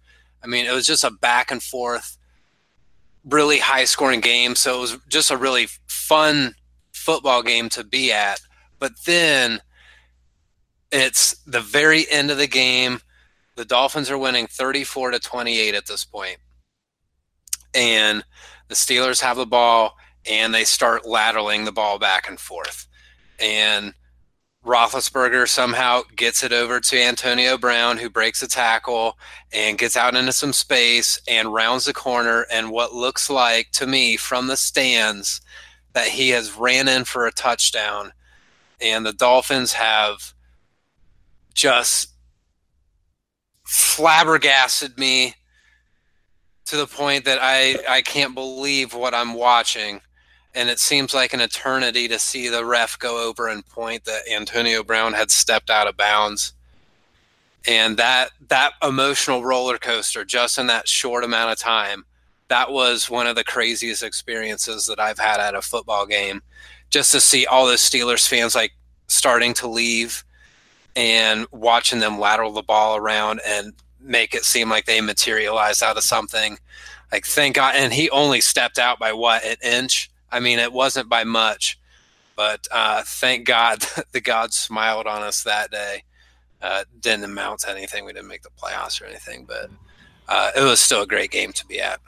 I 0.42 0.46
mean, 0.46 0.66
it 0.66 0.72
was 0.72 0.86
just 0.86 1.04
a 1.04 1.10
back 1.10 1.50
and 1.50 1.62
forth, 1.62 2.16
really 3.24 3.58
high 3.58 3.84
scoring 3.84 4.20
game. 4.20 4.54
So 4.54 4.78
it 4.78 4.80
was 4.80 4.98
just 5.08 5.30
a 5.30 5.36
really 5.36 5.68
fun 5.86 6.54
football 6.92 7.42
game 7.42 7.68
to 7.70 7.82
be 7.82 8.12
at. 8.12 8.40
But 8.78 8.92
then 9.04 9.60
it's 10.92 11.36
the 11.44 11.60
very 11.60 12.08
end 12.10 12.30
of 12.30 12.38
the 12.38 12.46
game. 12.46 13.00
The 13.56 13.64
Dolphins 13.64 14.10
are 14.10 14.18
winning 14.18 14.46
34 14.46 15.12
to 15.12 15.18
28 15.18 15.74
at 15.74 15.86
this 15.86 16.04
point. 16.04 16.38
And 17.74 18.24
the 18.68 18.74
Steelers 18.74 19.20
have 19.20 19.36
the 19.36 19.46
ball 19.46 19.96
and 20.28 20.54
they 20.54 20.64
start 20.64 21.04
lateraling 21.04 21.64
the 21.64 21.72
ball 21.72 21.98
back 21.98 22.28
and 22.28 22.38
forth. 22.38 22.86
And 23.38 23.94
Roethlisberger 24.64 25.48
somehow 25.48 26.02
gets 26.14 26.42
it 26.42 26.52
over 26.52 26.80
to 26.80 27.00
Antonio 27.00 27.56
Brown, 27.56 27.96
who 27.96 28.10
breaks 28.10 28.42
a 28.42 28.48
tackle 28.48 29.18
and 29.52 29.78
gets 29.78 29.96
out 29.96 30.14
into 30.14 30.32
some 30.32 30.52
space 30.52 31.18
and 31.26 31.52
rounds 31.52 31.86
the 31.86 31.94
corner. 31.94 32.46
And 32.50 32.70
what 32.70 32.92
looks 32.92 33.30
like 33.30 33.70
to 33.72 33.86
me 33.86 34.16
from 34.16 34.48
the 34.48 34.56
stands 34.56 35.40
that 35.94 36.08
he 36.08 36.30
has 36.30 36.56
ran 36.56 36.88
in 36.88 37.04
for 37.04 37.26
a 37.26 37.32
touchdown. 37.32 38.12
And 38.80 39.04
the 39.04 39.14
Dolphins 39.14 39.72
have 39.72 40.34
just 41.54 42.10
flabbergasted 43.64 44.98
me 44.98 45.34
to 46.66 46.76
the 46.76 46.86
point 46.86 47.24
that 47.24 47.38
I, 47.40 47.78
I 47.88 48.02
can't 48.02 48.34
believe 48.34 48.94
what 48.94 49.14
I'm 49.14 49.34
watching 49.34 50.02
and 50.54 50.68
it 50.68 50.78
seems 50.78 51.14
like 51.14 51.32
an 51.32 51.40
eternity 51.40 52.08
to 52.08 52.18
see 52.18 52.48
the 52.48 52.64
ref 52.64 52.98
go 52.98 53.28
over 53.28 53.48
and 53.48 53.66
point 53.66 54.04
that 54.04 54.22
Antonio 54.30 54.82
Brown 54.82 55.12
had 55.12 55.30
stepped 55.30 55.70
out 55.70 55.86
of 55.86 55.96
bounds. 55.96 56.52
And 57.68 57.96
that 57.98 58.30
that 58.48 58.72
emotional 58.82 59.44
roller 59.44 59.78
coaster 59.78 60.24
just 60.24 60.58
in 60.58 60.66
that 60.68 60.88
short 60.88 61.24
amount 61.24 61.52
of 61.52 61.58
time, 61.58 62.04
that 62.48 62.72
was 62.72 63.08
one 63.10 63.26
of 63.26 63.36
the 63.36 63.44
craziest 63.44 64.02
experiences 64.02 64.86
that 64.86 64.98
I've 64.98 65.18
had 65.18 65.40
at 65.40 65.54
a 65.54 65.62
football 65.62 66.06
game. 66.06 66.42
Just 66.88 67.12
to 67.12 67.20
see 67.20 67.46
all 67.46 67.66
those 67.66 67.80
Steelers 67.80 68.28
fans 68.28 68.54
like 68.54 68.72
starting 69.06 69.54
to 69.54 69.68
leave 69.68 70.24
and 70.96 71.46
watching 71.52 72.00
them 72.00 72.18
lateral 72.18 72.52
the 72.52 72.62
ball 72.62 72.96
around 72.96 73.40
and 73.46 73.72
make 74.00 74.34
it 74.34 74.44
seem 74.44 74.68
like 74.68 74.86
they 74.86 75.00
materialized 75.00 75.82
out 75.82 75.96
of 75.96 76.02
something. 76.02 76.58
Like 77.12 77.26
thank 77.26 77.56
God 77.56 77.74
and 77.76 77.92
he 77.92 78.10
only 78.10 78.40
stepped 78.40 78.78
out 78.78 78.98
by 78.98 79.12
what, 79.12 79.44
an 79.44 79.56
inch? 79.62 80.10
I 80.32 80.40
mean, 80.40 80.58
it 80.58 80.72
wasn't 80.72 81.08
by 81.08 81.24
much, 81.24 81.78
but 82.36 82.66
uh, 82.70 83.02
thank 83.04 83.46
God 83.46 83.84
the 84.12 84.20
gods 84.20 84.56
smiled 84.56 85.06
on 85.06 85.22
us 85.22 85.42
that 85.44 85.70
day. 85.70 86.04
Uh, 86.62 86.84
didn't 87.00 87.24
amount 87.24 87.60
to 87.60 87.70
anything. 87.70 88.04
We 88.04 88.12
didn't 88.12 88.28
make 88.28 88.42
the 88.42 88.50
playoffs 88.50 89.00
or 89.00 89.06
anything, 89.06 89.46
but 89.46 89.70
uh, 90.28 90.50
it 90.56 90.62
was 90.62 90.80
still 90.80 91.02
a 91.02 91.06
great 91.06 91.30
game 91.30 91.52
to 91.52 91.66
be 91.66 91.80
at. 91.80 92.00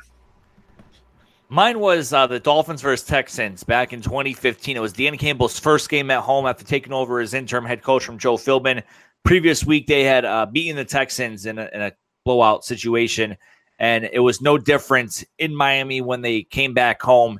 Mine 1.48 1.80
was 1.80 2.14
uh, 2.14 2.26
the 2.26 2.40
Dolphins 2.40 2.80
versus 2.80 3.06
Texans 3.06 3.62
back 3.62 3.92
in 3.92 4.00
2015. 4.00 4.74
It 4.74 4.80
was 4.80 4.94
Dan 4.94 5.18
Campbell's 5.18 5.58
first 5.58 5.90
game 5.90 6.10
at 6.10 6.20
home 6.20 6.46
after 6.46 6.64
taking 6.64 6.94
over 6.94 7.20
as 7.20 7.34
interim 7.34 7.66
head 7.66 7.82
coach 7.82 8.04
from 8.04 8.16
Joe 8.16 8.38
Philbin. 8.38 8.82
Previous 9.22 9.64
week, 9.64 9.86
they 9.86 10.02
had 10.02 10.24
uh, 10.24 10.46
beaten 10.46 10.76
the 10.76 10.84
Texans 10.84 11.44
in 11.44 11.58
a, 11.58 11.68
in 11.74 11.82
a 11.82 11.92
blowout 12.24 12.64
situation, 12.64 13.36
and 13.78 14.08
it 14.12 14.20
was 14.20 14.40
no 14.40 14.56
different 14.56 15.24
in 15.38 15.54
Miami 15.54 16.00
when 16.00 16.22
they 16.22 16.42
came 16.44 16.72
back 16.72 17.02
home 17.02 17.38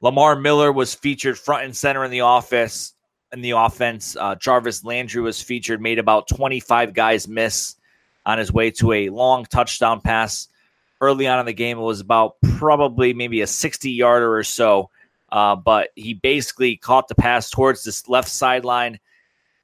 Lamar 0.00 0.36
Miller 0.36 0.72
was 0.72 0.94
featured 0.94 1.38
front 1.38 1.64
and 1.64 1.76
center 1.76 2.04
in 2.04 2.10
the 2.10 2.20
office 2.20 2.94
in 3.32 3.40
the 3.40 3.52
offense. 3.52 4.16
Uh, 4.18 4.34
Jarvis 4.34 4.84
Landry 4.84 5.22
was 5.22 5.40
featured, 5.40 5.80
made 5.80 5.98
about 5.98 6.28
25 6.28 6.92
guys 6.92 7.26
miss 7.26 7.76
on 8.24 8.38
his 8.38 8.52
way 8.52 8.70
to 8.72 8.92
a 8.92 9.08
long 9.08 9.44
touchdown 9.46 10.00
pass. 10.00 10.48
Early 11.00 11.26
on 11.26 11.40
in 11.40 11.46
the 11.46 11.52
game, 11.52 11.78
it 11.78 11.82
was 11.82 12.00
about 12.00 12.36
probably 12.56 13.12
maybe 13.12 13.42
a 13.42 13.46
60 13.46 13.90
yarder 13.90 14.34
or 14.34 14.44
so, 14.44 14.90
uh, 15.30 15.54
but 15.54 15.90
he 15.94 16.14
basically 16.14 16.76
caught 16.76 17.08
the 17.08 17.14
pass 17.14 17.50
towards 17.50 17.84
this 17.84 18.08
left 18.08 18.28
sideline 18.28 18.98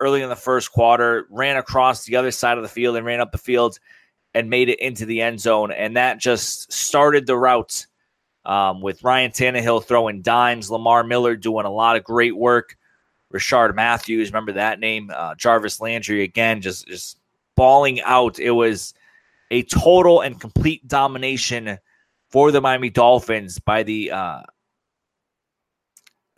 early 0.01 0.21
in 0.21 0.29
the 0.29 0.37
first 0.37 0.73
quarter, 0.73 1.27
ran 1.31 1.57
across 1.57 2.05
the 2.05 2.17
other 2.17 2.31
side 2.31 2.59
of 2.59 2.63
the 2.63 2.69
field 2.69 2.97
and 2.97 3.07
ran 3.07 3.21
up 3.21 3.33
the 3.33 3.39
field 3.39 3.79
and 4.35 4.51
made 4.51 4.69
it 4.69 4.81
into 4.81 5.07
the 5.07 5.23
end 5.23 5.41
zone. 5.41 5.71
And 5.71 5.97
that 5.97 6.19
just 6.19 6.73
started 6.73 7.27
the 7.27 7.37
route 7.37 7.87
um, 8.45 8.81
with 8.81 9.03
Ryan 9.05 9.31
Tannehill 9.31 9.85
throwing 9.85 10.23
dimes, 10.23 10.71
Lamar 10.71 11.05
Miller 11.05 11.37
doing 11.37 11.67
a 11.67 11.71
lot 11.71 11.97
of 11.97 12.05
great 12.05 12.37
work, 12.37 12.77
Rishard 13.33 13.75
Matthews, 13.75 14.31
remember 14.31 14.53
that 14.53 14.81
name, 14.81 15.11
uh, 15.15 15.35
Jarvis 15.35 15.81
Landry 15.81 16.23
again, 16.23 16.61
just 16.61 16.87
just 16.87 17.19
balling 17.57 18.01
out. 18.03 18.39
It 18.39 18.51
was 18.51 18.95
a 19.51 19.63
total 19.65 20.21
and 20.21 20.41
complete 20.41 20.87
domination 20.89 21.79
for 22.31 22.51
the 22.51 22.61
Miami 22.61 22.91
Dolphins 22.91 23.59
by 23.59 23.83
the 23.83 24.11
uh, 24.11 24.43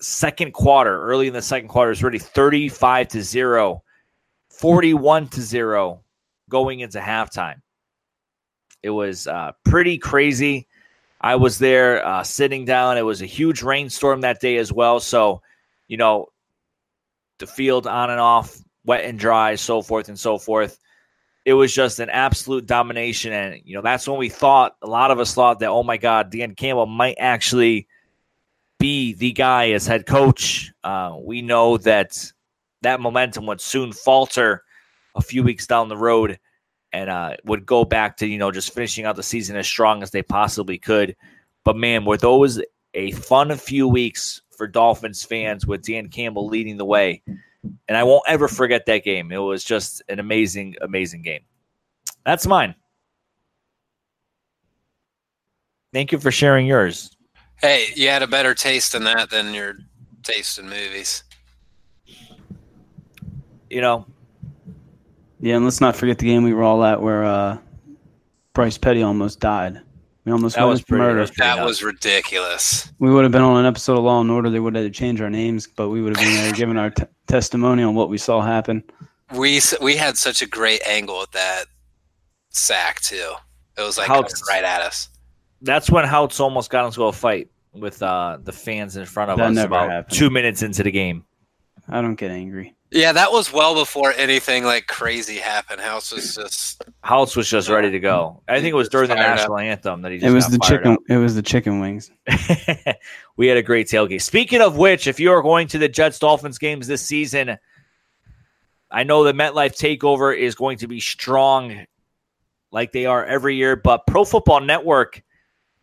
second 0.01 0.53
quarter. 0.53 1.03
Early 1.03 1.29
in 1.29 1.33
the 1.33 1.43
second 1.43 1.69
quarter, 1.69 1.91
it 1.91 1.93
was 1.93 2.03
already 2.03 2.19
35 2.19 3.09
to 3.09 3.23
0, 3.23 3.83
41 4.51 5.29
to 5.29 5.41
0 5.41 6.01
going 6.49 6.81
into 6.81 6.99
halftime. 6.99 7.61
It 8.83 8.91
was 8.91 9.27
uh, 9.27 9.53
pretty 9.65 9.97
crazy. 9.97 10.69
I 11.25 11.37
was 11.37 11.59
there 11.59 12.07
uh, 12.07 12.23
sitting 12.23 12.67
down. 12.67 12.99
It 12.99 13.03
was 13.03 13.23
a 13.23 13.27
huge 13.27 13.63
rainstorm 13.63 14.21
that 14.21 14.43
day 14.43 14.59
as 14.59 14.71
well. 14.71 15.01
So, 15.01 15.41
you 15.89 15.97
know, 15.97 16.27
the 17.39 17.47
field 17.47 17.87
on 17.87 18.11
and 18.11 18.21
off, 18.21 18.59
wet 18.85 19.07
and 19.07 19.19
dry, 19.19 19.55
so 19.55 19.81
forth 19.81 20.11
and 20.11 20.21
so 20.21 20.37
forth. 20.37 20.79
It 21.47 21.55
was 21.55 21.73
just 21.73 21.99
an 21.99 22.11
absolute 22.11 22.67
domination. 22.67 23.33
And, 23.33 23.59
you 23.65 23.75
know, 23.75 23.81
that's 23.81 24.07
when 24.07 24.19
we 24.19 24.29
thought, 24.29 24.77
a 24.83 24.87
lot 24.87 25.11
of 25.11 25.19
us 25.19 25.33
thought 25.33 25.61
that, 25.61 25.71
oh 25.71 25.83
my 25.83 25.97
God, 25.97 26.31
Dan 26.31 26.55
Campbell 26.55 26.85
might 26.85 27.17
actually 27.19 27.89
be 28.79 29.15
the 29.15 29.33
guy 29.33 29.71
as 29.71 29.87
head 29.87 30.05
coach. 30.05 30.75
Uh, 30.85 31.17
we 31.19 31.41
know 31.41 31.79
that 31.79 32.23
that 32.83 33.01
momentum 33.01 33.47
would 33.47 33.63
soon 33.63 33.93
falter 33.93 34.63
a 35.15 35.23
few 35.23 35.43
weeks 35.43 35.67
down 35.67 35.89
the 35.89 35.97
road 35.97 36.39
and 36.95 37.11
uh, 37.11 37.35
would 37.45 37.67
go 37.67 37.85
back 37.85 38.17
to 38.19 38.27
you 38.27 38.39
know 38.39 38.51
just 38.51 38.73
finishing 38.73 39.05
out 39.05 39.17
the 39.17 39.23
season 39.23 39.57
as 39.57 39.67
strong 39.67 40.03
as 40.03 40.13
they 40.13 40.23
possibly 40.23 40.79
could. 40.79 41.15
But 41.65 41.77
man, 41.77 42.05
were 42.05 42.17
those 42.17 42.63
a 42.95 43.11
fun 43.11 43.55
few 43.57 43.89
weeks 43.89 44.41
for 44.57 44.69
Dolphins 44.69 45.25
fans 45.25 45.67
with 45.67 45.83
Dan 45.83 46.09
Campbell 46.09 46.47
leading 46.47 46.77
the 46.77 46.85
way, 46.85 47.21
and 47.89 47.99
I 47.99 48.05
won't 48.05 48.23
ever 48.29 48.47
forget 48.47 48.87
that 48.87 49.03
game. 49.03 49.33
It 49.33 49.39
was 49.39 49.65
just 49.65 50.03
an 50.09 50.21
amazing, 50.21 50.77
amazing 50.81 51.23
game. 51.23 51.41
That's 52.25 52.47
mine. 52.47 52.77
Thank 55.93 56.13
you 56.13 56.19
for 56.19 56.31
sharing 56.31 56.67
yours. 56.67 57.11
Hey, 57.61 57.87
you 57.97 58.09
had 58.09 58.23
a 58.23 58.27
better 58.27 58.55
taste 58.55 58.95
in 58.95 59.03
that 59.05 59.31
than 59.31 59.53
your 59.53 59.79
taste 60.23 60.59
in 60.59 60.69
movies. 60.69 61.25
You 63.69 63.81
know, 63.81 64.07
yeah, 65.45 65.57
and 65.57 65.65
let's 65.65 65.83
not 65.83 65.95
forget 65.95 66.17
the 66.17 66.25
game 66.25 66.43
we 66.43 66.55
were 66.55 66.63
all 66.63 66.83
at 66.83 67.03
where 67.03 67.23
uh, 67.23 67.59
Bryce 68.55 68.79
Petty 68.79 69.03
almost 69.03 69.41
died. 69.41 69.79
We 70.25 70.33
almost 70.33 70.57
that 70.57 70.65
was 70.65 70.81
pretty, 70.81 71.05
murder. 71.05 71.27
That 71.37 71.63
was 71.63 71.83
ridiculous. 71.83 72.91
We 72.99 73.11
would 73.13 73.25
have 73.25 73.33
been 73.33 73.43
on 73.43 73.59
an 73.59 73.67
episode 73.67 73.99
of 73.99 74.05
Law 74.05 74.23
and 74.23 74.31
Order. 74.31 74.49
They 74.49 74.59
would 74.59 74.75
have 74.75 74.83
had 74.83 74.91
to 74.91 74.99
change 74.99 75.21
our 75.21 75.29
names, 75.29 75.67
but 75.67 75.91
we 75.91 76.01
would 76.01 76.17
have 76.17 76.25
been 76.25 76.35
there 76.35 76.53
giving 76.55 76.79
our 76.79 76.89
t- 76.89 77.05
testimony 77.27 77.83
on 77.83 77.95
what 77.95 78.09
we 78.09 78.17
saw 78.17 78.41
happen. 78.41 78.83
We 79.37 79.61
we 79.83 79.97
had 79.97 80.17
such 80.17 80.41
a 80.41 80.47
great 80.47 80.81
angle 80.87 81.21
at 81.21 81.33
that 81.33 81.67
sack 82.49 83.03
too. 83.03 83.35
It 83.77 83.83
was 83.83 83.99
like 83.99 84.09
right 84.09 84.65
at 84.65 84.81
us. 84.81 85.11
That's 85.61 85.91
when 85.91 86.07
Houtz 86.07 86.41
almost 86.41 86.71
got 86.71 86.87
into 86.87 87.05
a 87.05 87.13
fight 87.13 87.51
with 87.75 88.03
uh, 88.03 88.39
the 88.43 88.53
fans 88.53 88.97
in 88.97 89.05
front 89.05 89.31
of 89.31 89.37
that 89.37 89.51
us 89.51 89.59
about 89.67 89.91
happened. 89.91 90.17
two 90.17 90.31
minutes 90.31 90.63
into 90.63 90.83
the 90.83 90.91
game. 90.91 91.27
I 91.87 92.01
don't 92.01 92.15
get 92.15 92.31
angry. 92.31 92.74
Yeah, 92.95 93.11
that 93.11 93.33
was 93.33 93.53
well 93.53 93.75
before 93.75 94.13
anything 94.13 94.63
like 94.63 94.87
crazy 94.87 95.39
happened. 95.39 95.81
Houtz 95.81 96.15
was 96.15 96.37
just 96.37 96.81
Houtz 97.05 97.35
was 97.35 97.51
just 97.51 97.69
ready 97.69 97.91
to 97.91 97.99
go. 97.99 98.41
I 98.47 98.61
think 98.61 98.69
it 98.69 98.77
was 98.77 98.89
during 98.89 99.09
the 99.09 99.17
national 99.17 99.55
up. 99.55 99.63
anthem 99.63 100.03
that 100.03 100.13
he. 100.13 100.23
it 100.23 100.31
was 100.31 100.47
the 100.47 100.61
chicken. 100.61 100.93
Up. 100.93 101.01
It 101.09 101.17
was 101.17 101.35
the 101.35 101.43
chicken 101.43 101.81
wings. 101.81 102.13
we 103.37 103.49
had 103.49 103.57
a 103.57 103.65
great 103.65 103.89
tailgate. 103.89 104.23
Speaking 104.23 104.61
of 104.61 104.77
which, 104.77 105.09
if 105.09 105.19
you 105.19 105.33
are 105.33 105.43
going 105.43 105.67
to 105.69 105.79
the 105.79 105.89
Jets 105.89 106.21
Dolphins 106.21 106.57
games 106.57 106.87
this 106.87 107.03
season, 107.03 107.59
I 108.93 109.03
know 109.03 109.25
the 109.25 109.33
MetLife 109.33 109.77
takeover 109.77 110.37
is 110.37 110.55
going 110.55 110.79
to 110.79 110.87
be 110.87 111.01
strong, 111.01 111.87
like 112.71 112.93
they 112.93 113.07
are 113.07 113.25
every 113.25 113.57
year. 113.57 113.75
But 113.75 114.07
Pro 114.07 114.25
Football 114.25 114.61
Network 114.61 115.21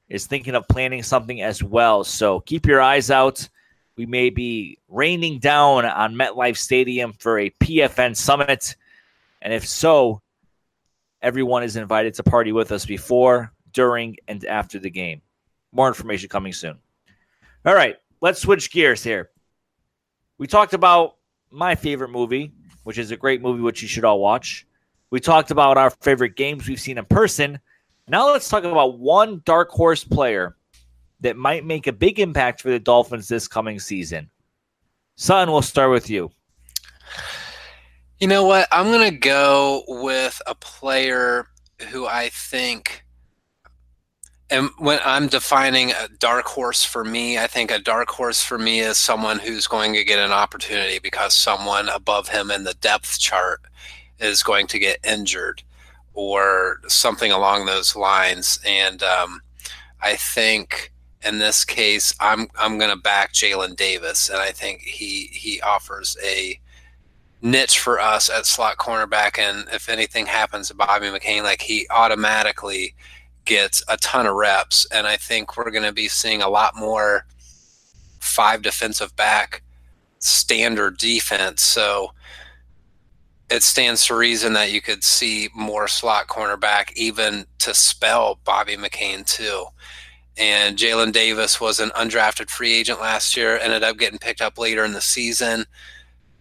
is 0.08 0.27
thinking 0.27 0.56
of 0.56 0.65
planning 0.70 1.03
something 1.03 1.41
as 1.41 1.62
well. 1.62 2.06
So 2.06 2.39
keep 2.39 2.65
your 2.65 2.80
eyes 2.80 3.12
out. 3.12 3.50
We 4.01 4.08
may 4.08 4.31
be 4.31 4.79
raining 4.88 5.38
down 5.38 5.86
on 5.86 6.15
MetLife 6.15 6.58
Stadium 6.58 7.13
for 7.13 7.38
a 7.38 7.51
PFN 7.51 8.17
summit. 8.17 8.75
And 9.43 9.53
if 9.53 9.67
so, 9.67 10.24
everyone 11.22 11.62
is 11.62 11.75
invited 11.75 12.15
to 12.15 12.24
party 12.24 12.51
with 12.51 12.72
us 12.72 12.84
before, 12.84 13.53
during, 13.74 14.17
and 14.27 14.43
after 14.46 14.79
the 14.79 14.89
game. 14.89 15.22
More 15.72 15.88
information 15.88 16.29
coming 16.29 16.51
soon. 16.51 16.79
All 17.63 17.75
right, 17.75 17.96
let's 18.22 18.41
switch 18.41 18.72
gears 18.72 19.03
here. 19.03 19.29
We 20.39 20.48
talked 20.48 20.74
about 20.74 21.17
my 21.51 21.75
favorite 21.75 22.10
movie, 22.10 22.51
which 22.81 22.98
is 22.98 23.12
a 23.12 23.17
great 23.17 23.43
movie, 23.43 23.62
which 23.62 23.84
you 23.84 23.88
should 23.88 24.03
all 24.03 24.20
watch. 24.20 24.65
We 25.12 25.20
talked 25.20 25.51
about 25.51 25.77
our 25.77 25.91
favorite 25.91 26.36
games 26.36 26.67
we've 26.67 26.81
seen 26.81 26.98
in 26.98 27.05
person. 27.05 27.60
Now 28.08 28.31
let's 28.31 28.50
talk 28.50 28.63
about 28.63 28.98
one 28.98 29.43
dark 29.46 29.70
horse 29.70 30.03
player 30.03 30.55
that 31.22 31.38
might 31.38 31.66
make 31.66 31.88
a 31.88 31.94
big 31.94 32.20
impact 32.20 32.62
for 32.62 32.70
the 32.70 32.80
Dolphins 32.80 33.28
this 33.28 33.48
coming 33.48 33.80
season. 33.80 34.30
Son, 35.16 35.51
we'll 35.51 35.62
start 35.62 35.92
with 35.92 36.10
you. 36.10 36.32
You 38.20 38.28
know 38.28 38.46
what? 38.46 38.68
I'm 38.72 38.92
going 38.92 39.10
to 39.10 39.18
go 39.18 39.84
with 39.88 40.42
a 40.46 40.56
player 40.56 41.48
who 41.90 42.06
I 42.06 42.30
think, 42.30 43.04
and 44.50 44.70
when 44.78 45.00
I'm 45.04 45.28
defining 45.28 45.92
a 45.92 46.08
dark 46.20 46.46
horse 46.46 46.84
for 46.84 47.04
me, 47.04 47.38
I 47.38 47.48
think 47.48 47.72
a 47.72 47.80
dark 47.80 48.10
horse 48.10 48.44
for 48.44 48.58
me 48.58 48.80
is 48.80 48.98
someone 48.98 49.40
who's 49.40 49.68
going 49.68 49.94
to 49.94 50.04
get 50.04 50.20
an 50.20 50.32
opportunity 50.32 51.00
because 51.00 51.34
someone 51.34 51.90
above 51.90 52.30
him 52.30 52.51
in 52.51 52.63
the 52.63 52.75
depth 52.75 53.20
chart 53.20 53.62
is 54.20 54.44
going 54.44 54.68
to 54.68 54.80
get 54.80 55.00
injured 55.04 55.63
or 56.13 56.80
something 56.88 57.32
along 57.32 57.66
those 57.66 57.96
lines. 57.96 58.60
And 58.66 59.01
um, 59.01 59.42
I 60.01 60.16
think 60.16 60.92
in 61.24 61.38
this 61.40 61.63
case, 61.63 62.13
I'm 62.20 62.48
I'm 62.60 62.78
going 62.78 62.90
to 62.90 63.01
back 63.01 63.34
Jalen 63.34 63.75
Davis, 63.75 64.30
and 64.30 64.40
I 64.40 64.51
think 64.51 64.82
he 64.82 65.30
he 65.32 65.62
offers 65.62 66.18
a 66.24 66.60
niche 67.42 67.80
for 67.80 68.00
us 68.00 68.30
at 68.30 68.46
slot 68.46 68.78
cornerback. 68.78 69.40
And 69.40 69.68
if 69.74 69.90
anything 69.90 70.25
happens 70.25 70.68
to 70.68 70.75
Bobby 70.75 71.08
McCain, 71.08 71.44
like 71.44 71.62
he 71.62 71.88
automatically 71.90 72.96
gets 73.46 73.84
a 73.88 73.98
ton 73.98 74.25
of 74.28 74.36
reps, 74.36 74.86
and 74.92 75.08
I 75.08 75.18
think 75.18 75.58
we're 75.58 75.72
going 75.72 75.84
to 75.84 75.94
be 75.94 76.08
seeing 76.08 76.42
a 76.42 76.50
lot 76.50 76.75
more 76.75 77.25
five 78.20 78.62
defensive 78.62 79.16
back 79.16 79.63
standard 80.20 80.98
defense. 80.98 81.62
So 81.63 82.12
it 83.50 83.63
stands 83.63 84.06
to 84.06 84.16
reason 84.16 84.54
that 84.54 84.72
you 84.72 84.82
could 84.82 85.04
see 85.04 85.50
more 85.54 85.88
slot 85.88 86.28
cornerback, 86.28 86.94
even 86.96 87.46
to 87.60 87.74
spell 87.74 88.40
Bobby 88.46 88.78
McCain 88.78 89.25
too. 89.25 89.66
And 90.42 90.76
Jalen 90.76 91.12
Davis 91.12 91.62
was 91.62 91.80
an 91.80 91.92
undrafted 91.92 92.50
free 92.50 92.74
agent 92.74 93.00
last 93.00 93.38
year, 93.38 93.60
ended 93.60 93.84
up 93.84 93.98
getting 93.98 94.18
picked 94.18 94.42
up 94.42 94.58
later 94.58 94.84
in 94.84 94.94
the 94.94 95.00
season, 95.00 95.66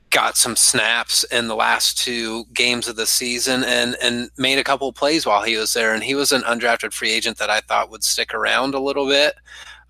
got 0.08 0.38
some 0.38 0.56
snaps 0.56 1.22
in 1.24 1.48
the 1.48 1.54
last 1.54 1.98
two 1.98 2.46
games 2.54 2.88
of 2.88 2.96
the 2.96 3.04
season, 3.04 3.62
and 3.62 3.96
and 4.02 4.30
made 4.38 4.58
a 4.58 4.64
couple 4.64 4.90
plays 4.94 5.26
while 5.26 5.42
he 5.42 5.58
was 5.58 5.74
there. 5.74 5.92
And 5.92 6.02
he 6.02 6.14
was 6.14 6.32
an 6.32 6.40
undrafted 6.42 6.94
free 6.94 7.10
agent 7.10 7.36
that 7.36 7.50
I 7.50 7.60
thought 7.60 7.90
would 7.90 8.02
stick 8.02 8.32
around 8.32 8.72
a 8.72 8.80
little 8.80 9.06
bit, 9.06 9.34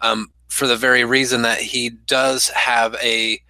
um, 0.01 0.33
for 0.49 0.67
the 0.67 0.77
very 0.77 1.05
reason 1.05 1.43
that 1.43 1.61
he 1.61 1.91
does 1.91 2.49
have 2.49 2.97
a 2.97 3.41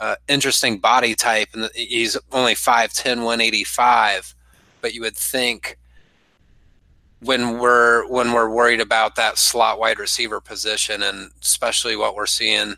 uh, 0.00 0.16
interesting 0.28 0.78
body 0.78 1.14
type, 1.14 1.48
and 1.52 1.68
he's 1.74 2.16
only 2.32 2.54
5'10", 2.54 3.16
185. 3.16 4.34
But 4.80 4.94
you 4.94 5.02
would 5.02 5.16
think 5.16 5.76
when 7.26 7.58
we're 7.58 8.06
when 8.06 8.32
we're 8.32 8.48
worried 8.48 8.80
about 8.80 9.16
that 9.16 9.38
slot 9.38 9.78
wide 9.78 9.98
receiver 9.98 10.40
position, 10.40 11.02
and 11.02 11.30
especially 11.42 11.96
what 11.96 12.14
we're 12.14 12.26
seeing 12.26 12.74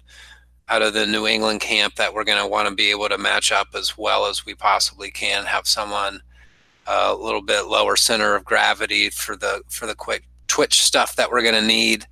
out 0.69 0.83
of 0.83 0.95
the 0.95 1.07
New 1.07 1.27
England 1.27 1.61
camp, 1.61 1.95
that 1.97 2.13
we're 2.13 2.25
going 2.25 2.43
to 2.43 2.47
want 2.47 2.69
to 2.69 2.75
be 2.75 2.91
able 2.91 3.09
to 3.09 3.19
match 3.19 3.53
up 3.53 3.69
as 3.75 3.97
well 3.97 4.27
as 4.27 4.45
we 4.45 4.55
possibly 4.55 5.11
can. 5.11 5.45
Have 5.45 5.67
someone 5.67 6.21
uh, 6.87 7.15
a 7.17 7.23
little 7.23 7.43
bit 7.43 7.67
lower 7.67 7.97
center 7.97 8.35
of 8.35 8.45
gravity 8.45 9.11
for 9.11 9.37
the 9.37 9.63
for 9.69 9.87
the 9.87 9.95
quick 9.95 10.25
twitch 10.47 10.83
stuff 10.83 11.15
that 11.17 11.31
we're 11.31 11.43
going 11.43 11.55
to 11.55 11.63
need, 11.63 12.07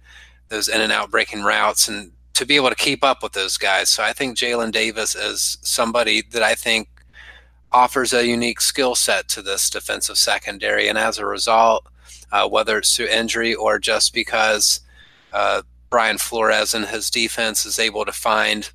those 0.48 0.68
in 0.68 0.80
and 0.80 0.92
out 0.92 1.10
breaking 1.10 1.42
routes, 1.42 1.88
and 1.88 2.12
to 2.34 2.44
be 2.44 2.56
able 2.56 2.68
to 2.68 2.74
keep 2.74 3.02
up 3.02 3.22
with 3.22 3.32
those 3.32 3.56
guys. 3.56 3.88
So 3.88 4.02
I 4.02 4.12
think 4.12 4.36
Jalen 4.36 4.72
Davis 4.72 5.14
is 5.14 5.58
somebody 5.62 6.22
that 6.32 6.42
I 6.42 6.54
think 6.54 6.88
offers 7.72 8.12
a 8.12 8.26
unique 8.26 8.60
skill 8.60 8.94
set 8.94 9.28
to 9.28 9.42
this 9.42 9.70
defensive 9.70 10.18
secondary. 10.18 10.88
And 10.88 10.98
as 10.98 11.18
a 11.18 11.26
result, 11.26 11.86
uh, 12.32 12.48
whether 12.48 12.78
it's 12.78 12.96
through 12.96 13.06
injury 13.06 13.54
or 13.54 13.78
just 13.78 14.12
because 14.12 14.80
uh, 15.32 15.62
Brian 15.90 16.18
Flores 16.18 16.74
and 16.74 16.86
his 16.86 17.10
defense 17.10 17.64
is 17.64 17.78
able 17.78 18.04
to 18.04 18.12
find 18.12 18.70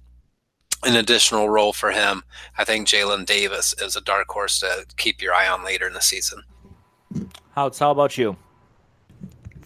an 0.84 0.96
additional 0.96 1.50
role 1.50 1.74
for 1.74 1.92
him, 1.92 2.24
I 2.58 2.64
think 2.64 2.88
Jalen 2.88 3.26
Davis 3.26 3.74
is 3.82 3.96
a 3.96 4.02
dark 4.02 4.28
horse 4.30 4.60
to 4.60 4.86
keep 4.98 5.22
your 5.22 5.34
eye 5.34 5.48
on 5.48 5.64
later 5.64 5.88
in 5.88 5.94
the 5.94 6.02
season. 6.02 6.44
How, 7.54 7.72
how 7.78 7.92
about 7.92 8.18
you? 8.18 8.36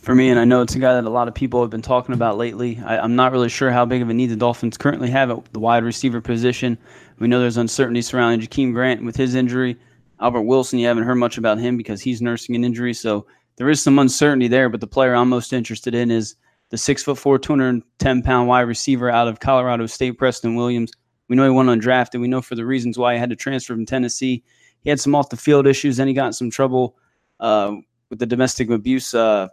for 0.06 0.14
me, 0.14 0.30
and 0.30 0.40
I 0.40 0.46
know 0.46 0.62
it's 0.62 0.76
a 0.76 0.80
guy 0.80 0.94
that 0.94 1.04
a 1.04 1.10
lot 1.10 1.28
of 1.28 1.34
people 1.34 1.62
have 1.62 1.72
been 1.72 1.82
talking 1.82 2.14
about 2.14 2.38
lately. 2.38 2.80
I, 2.86 3.04
am 3.04 3.16
not 3.16 3.32
really 3.32 3.50
sure 3.50 3.72
how 3.72 3.86
big 3.86 4.04
of 4.04 4.10
a 4.10 4.14
need 4.14 4.28
the 4.28 4.36
Dolphins 4.36 4.78
currently 4.78 5.10
have 5.10 5.32
at 5.32 5.52
the 5.52 5.60
wide 5.60 5.84
receiver 5.84 6.22
position. 6.22 6.78
We 7.18 7.28
know 7.28 7.40
there's 7.40 7.58
uncertainty 7.58 8.04
surrounding 8.04 8.48
Jakeem 8.48 8.72
Grant 8.72 9.04
with 9.04 9.16
his 9.16 9.34
injury. 9.34 9.78
Albert 10.20 10.44
Wilson, 10.44 10.78
you 10.78 10.86
haven't 10.86 11.06
heard 11.06 11.16
much 11.16 11.40
about 11.40 11.58
him 11.58 11.76
because 11.76 12.02
he's 12.02 12.22
nursing 12.22 12.56
an 12.56 12.64
injury, 12.64 12.94
so 12.94 13.26
there 13.58 13.70
is 13.70 13.82
some 13.82 14.00
uncertainty 14.00 14.48
there. 14.48 14.70
But 14.70 14.82
the 14.82 14.88
player 14.88 15.16
I'm 15.16 15.30
most 15.30 15.54
interested 15.54 15.96
in 15.96 16.12
is 16.12 16.36
the 16.70 16.78
six 16.78 17.04
foot 17.04 17.18
four, 17.18 17.40
210 17.40 18.22
pound 18.22 18.48
wide 18.48 18.62
receiver 18.62 19.10
out 19.10 19.28
of 19.28 19.40
Colorado 19.40 19.86
State, 19.86 20.18
Preston 20.18 20.56
Williams. 20.56 20.92
We 21.28 21.36
know 21.36 21.44
he 21.44 21.50
went 21.50 21.70
undrafted. 21.70 22.20
We 22.20 22.28
know 22.28 22.42
for 22.42 22.56
the 22.56 22.66
reasons 22.66 22.98
why 22.98 23.14
he 23.14 23.20
had 23.20 23.30
to 23.30 23.36
transfer 23.36 23.74
from 23.74 23.86
Tennessee. 23.86 24.44
He 24.82 24.90
had 24.90 25.00
some 25.00 25.16
off 25.16 25.30
the 25.30 25.38
field 25.38 25.66
issues, 25.66 25.98
and 25.98 26.08
he 26.08 26.14
got 26.14 26.36
some 26.36 26.52
trouble 26.52 26.96
uh, 27.40 27.74
with 28.10 28.20
the 28.20 28.26
domestic 28.26 28.70
abuse 28.70 29.14
uh, 29.14 29.48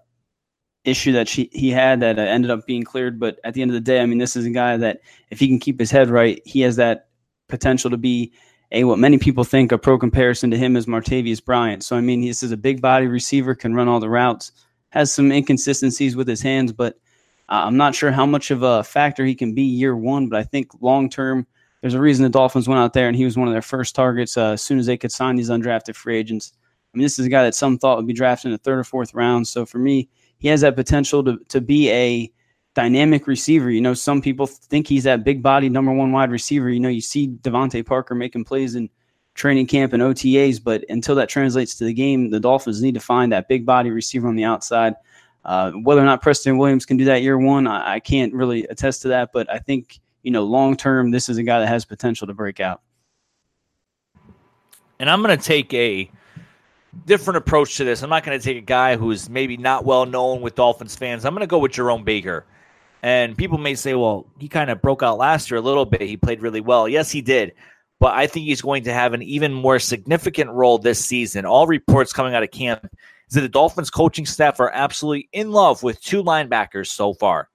issue 0.84 1.12
that 1.12 1.28
she 1.28 1.48
he 1.52 1.70
had 1.70 2.00
that 2.00 2.18
uh, 2.18 2.22
ended 2.22 2.50
up 2.50 2.66
being 2.66 2.82
cleared. 2.82 3.18
But 3.18 3.38
at 3.44 3.54
the 3.54 3.62
end 3.62 3.70
of 3.70 3.74
the 3.74 3.80
day, 3.80 4.00
I 4.00 4.06
mean, 4.06 4.18
this 4.18 4.36
is 4.36 4.44
a 4.44 4.50
guy 4.50 4.76
that 4.76 5.00
if 5.30 5.40
he 5.40 5.48
can 5.48 5.58
keep 5.58 5.80
his 5.80 5.90
head 5.90 6.10
right, 6.10 6.42
he 6.44 6.60
has 6.60 6.76
that 6.76 7.08
potential 7.48 7.90
to 7.90 7.96
be 7.96 8.32
a 8.72 8.84
what 8.84 8.98
many 8.98 9.18
people 9.18 9.44
think 9.44 9.70
a 9.70 9.78
pro 9.78 9.98
comparison 9.98 10.50
to 10.50 10.58
him 10.58 10.76
is 10.76 10.86
Martavis 10.86 11.44
Bryant. 11.44 11.84
So 11.84 11.96
I 11.96 12.00
mean, 12.00 12.22
this 12.22 12.42
is 12.42 12.52
a 12.52 12.56
big 12.56 12.80
body 12.80 13.06
receiver, 13.06 13.54
can 13.54 13.74
run 13.74 13.88
all 13.88 14.00
the 14.00 14.08
routes, 14.08 14.52
has 14.90 15.12
some 15.12 15.30
inconsistencies 15.30 16.16
with 16.16 16.26
his 16.26 16.42
hands, 16.42 16.72
but 16.72 16.96
uh, 17.48 17.64
I'm 17.66 17.76
not 17.76 17.94
sure 17.94 18.10
how 18.10 18.26
much 18.26 18.50
of 18.50 18.62
a 18.62 18.82
factor 18.82 19.24
he 19.24 19.34
can 19.34 19.54
be 19.54 19.62
year 19.62 19.94
one. 19.94 20.28
But 20.28 20.40
I 20.40 20.44
think 20.44 20.68
long 20.80 21.10
term. 21.10 21.46
There's 21.82 21.94
a 21.94 22.00
reason 22.00 22.22
the 22.22 22.28
Dolphins 22.28 22.68
went 22.68 22.80
out 22.80 22.92
there 22.92 23.08
and 23.08 23.16
he 23.16 23.24
was 23.24 23.36
one 23.36 23.48
of 23.48 23.54
their 23.54 23.60
first 23.60 23.96
targets 23.96 24.36
uh, 24.36 24.52
as 24.52 24.62
soon 24.62 24.78
as 24.78 24.86
they 24.86 24.96
could 24.96 25.10
sign 25.10 25.34
these 25.34 25.50
undrafted 25.50 25.96
free 25.96 26.16
agents. 26.16 26.52
I 26.94 26.96
mean, 26.96 27.02
this 27.02 27.18
is 27.18 27.26
a 27.26 27.28
guy 27.28 27.42
that 27.42 27.56
some 27.56 27.76
thought 27.76 27.96
would 27.96 28.06
be 28.06 28.12
drafted 28.12 28.46
in 28.46 28.52
the 28.52 28.58
third 28.58 28.78
or 28.78 28.84
fourth 28.84 29.12
round. 29.14 29.48
So 29.48 29.66
for 29.66 29.78
me, 29.78 30.08
he 30.38 30.46
has 30.46 30.60
that 30.60 30.76
potential 30.76 31.24
to, 31.24 31.38
to 31.48 31.60
be 31.60 31.90
a 31.90 32.32
dynamic 32.74 33.26
receiver. 33.26 33.70
You 33.70 33.80
know, 33.80 33.94
some 33.94 34.22
people 34.22 34.46
think 34.46 34.86
he's 34.86 35.04
that 35.04 35.24
big 35.24 35.42
body 35.42 35.68
number 35.68 35.92
one 35.92 36.12
wide 36.12 36.30
receiver. 36.30 36.70
You 36.70 36.80
know, 36.80 36.88
you 36.88 37.00
see 37.00 37.28
DeVante 37.28 37.84
Parker 37.84 38.14
making 38.14 38.44
plays 38.44 38.74
in 38.74 38.88
training 39.34 39.66
camp 39.66 39.92
and 39.92 40.02
OTAs, 40.02 40.62
but 40.62 40.84
until 40.88 41.14
that 41.14 41.28
translates 41.28 41.74
to 41.76 41.84
the 41.84 41.94
game, 41.94 42.30
the 42.30 42.40
Dolphins 42.40 42.82
need 42.82 42.94
to 42.94 43.00
find 43.00 43.32
that 43.32 43.48
big 43.48 43.64
body 43.64 43.90
receiver 43.90 44.28
on 44.28 44.36
the 44.36 44.44
outside. 44.44 44.94
Uh, 45.44 45.72
whether 45.72 46.00
or 46.00 46.04
not 46.04 46.22
Preston 46.22 46.58
Williams 46.58 46.86
can 46.86 46.96
do 46.96 47.04
that 47.06 47.22
year 47.22 47.38
one, 47.38 47.66
I, 47.66 47.94
I 47.94 48.00
can't 48.00 48.32
really 48.32 48.64
attest 48.64 49.02
to 49.02 49.08
that, 49.08 49.30
but 49.32 49.50
I 49.50 49.58
think, 49.58 49.98
you 50.22 50.30
know, 50.30 50.44
long 50.44 50.76
term, 50.76 51.10
this 51.10 51.28
is 51.28 51.38
a 51.38 51.42
guy 51.42 51.60
that 51.60 51.66
has 51.66 51.84
potential 51.84 52.26
to 52.26 52.34
break 52.34 52.60
out. 52.60 52.82
And 55.00 55.10
I'm 55.10 55.20
going 55.20 55.36
to 55.36 55.42
take 55.42 55.74
a 55.74 56.08
different 57.06 57.38
approach 57.38 57.76
to 57.78 57.84
this. 57.84 58.02
I'm 58.02 58.10
not 58.10 58.22
going 58.22 58.38
to 58.38 58.44
take 58.44 58.56
a 58.56 58.64
guy 58.64 58.96
who's 58.96 59.28
maybe 59.28 59.56
not 59.56 59.84
well 59.84 60.06
known 60.06 60.42
with 60.42 60.54
Dolphins 60.54 60.94
fans. 60.94 61.24
I'm 61.24 61.34
going 61.34 61.40
to 61.40 61.48
go 61.48 61.58
with 61.58 61.72
Jerome 61.72 62.04
Baker. 62.04 62.46
And 63.02 63.36
people 63.36 63.58
may 63.58 63.74
say, 63.74 63.94
well, 63.94 64.26
he 64.38 64.48
kind 64.48 64.70
of 64.70 64.80
broke 64.80 65.02
out 65.02 65.18
last 65.18 65.50
year 65.50 65.58
a 65.58 65.62
little 65.62 65.84
bit. 65.84 66.02
He 66.02 66.16
played 66.16 66.40
really 66.40 66.60
well. 66.60 66.88
Yes, 66.88 67.10
he 67.10 67.20
did. 67.20 67.52
But 67.98 68.14
I 68.14 68.26
think 68.26 68.46
he's 68.46 68.62
going 68.62 68.84
to 68.84 68.92
have 68.92 69.12
an 69.12 69.22
even 69.22 69.52
more 69.52 69.78
significant 69.78 70.50
role 70.50 70.78
this 70.78 71.04
season. 71.04 71.44
All 71.44 71.66
reports 71.66 72.12
coming 72.12 72.34
out 72.34 72.42
of 72.42 72.50
camp 72.50 72.88
is 73.28 73.34
that 73.34 73.40
the 73.40 73.48
Dolphins 73.48 73.90
coaching 73.90 74.26
staff 74.26 74.60
are 74.60 74.70
absolutely 74.72 75.28
in 75.32 75.50
love 75.50 75.82
with 75.82 76.00
two 76.00 76.22
linebackers 76.22 76.88
so 76.88 77.14
far. 77.14 77.48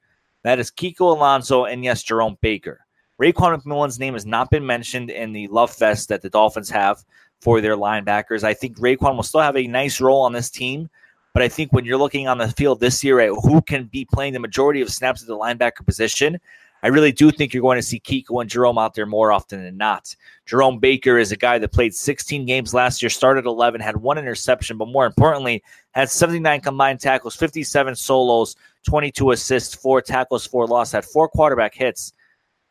That 0.43 0.59
is 0.59 0.71
Kiko 0.71 1.15
Alonso 1.15 1.65
and, 1.65 1.83
yes, 1.83 2.03
Jerome 2.03 2.37
Baker. 2.41 2.81
Raekwon 3.21 3.61
McMillan's 3.61 3.99
name 3.99 4.13
has 4.13 4.25
not 4.25 4.51
been 4.51 4.65
mentioned 4.65 5.09
in 5.09 5.33
the 5.33 5.47
love 5.47 5.71
fest 5.71 6.09
that 6.09 6.21
the 6.21 6.29
Dolphins 6.29 6.69
have 6.69 7.03
for 7.41 7.61
their 7.61 7.75
linebackers. 7.75 8.43
I 8.43 8.53
think 8.53 8.77
Raekwon 8.77 9.15
will 9.15 9.23
still 9.23 9.41
have 9.41 9.57
a 9.57 9.67
nice 9.67 9.99
role 9.99 10.21
on 10.21 10.33
this 10.33 10.49
team, 10.49 10.89
but 11.37 11.43
I 11.43 11.49
think 11.49 11.71
when 11.71 11.85
you're 11.85 11.99
looking 11.99 12.27
on 12.27 12.39
the 12.39 12.47
field 12.47 12.79
this 12.79 13.03
year 13.03 13.19
at 13.19 13.29
who 13.29 13.61
can 13.61 13.83
be 13.83 14.05
playing 14.05 14.33
the 14.33 14.39
majority 14.39 14.81
of 14.81 14.89
snaps 14.89 15.21
at 15.21 15.27
the 15.27 15.37
linebacker 15.37 15.85
position, 15.85 16.39
I 16.81 16.87
really 16.87 17.11
do 17.11 17.29
think 17.29 17.53
you're 17.53 17.61
going 17.61 17.77
to 17.77 17.83
see 17.83 17.99
Kiko 17.99 18.41
and 18.41 18.49
Jerome 18.49 18.79
out 18.79 18.95
there 18.95 19.05
more 19.05 19.31
often 19.31 19.63
than 19.63 19.77
not. 19.77 20.15
Jerome 20.47 20.79
Baker 20.79 21.19
is 21.19 21.31
a 21.31 21.35
guy 21.35 21.59
that 21.59 21.71
played 21.71 21.93
16 21.93 22.47
games 22.47 22.73
last 22.73 23.03
year, 23.03 23.11
started 23.11 23.45
11, 23.45 23.81
had 23.81 23.97
one 23.97 24.17
interception, 24.17 24.79
but 24.79 24.87
more 24.87 25.05
importantly, 25.05 25.63
had 25.91 26.09
79 26.09 26.59
combined 26.61 27.01
tackles, 27.01 27.35
57 27.35 27.95
solos, 27.95 28.55
22 28.87 29.29
assists, 29.29 29.75
four 29.75 30.01
tackles, 30.01 30.43
four 30.47 30.65
loss, 30.65 30.91
had 30.91 31.05
four 31.05 31.29
quarterback 31.29 31.75
hits. 31.75 32.13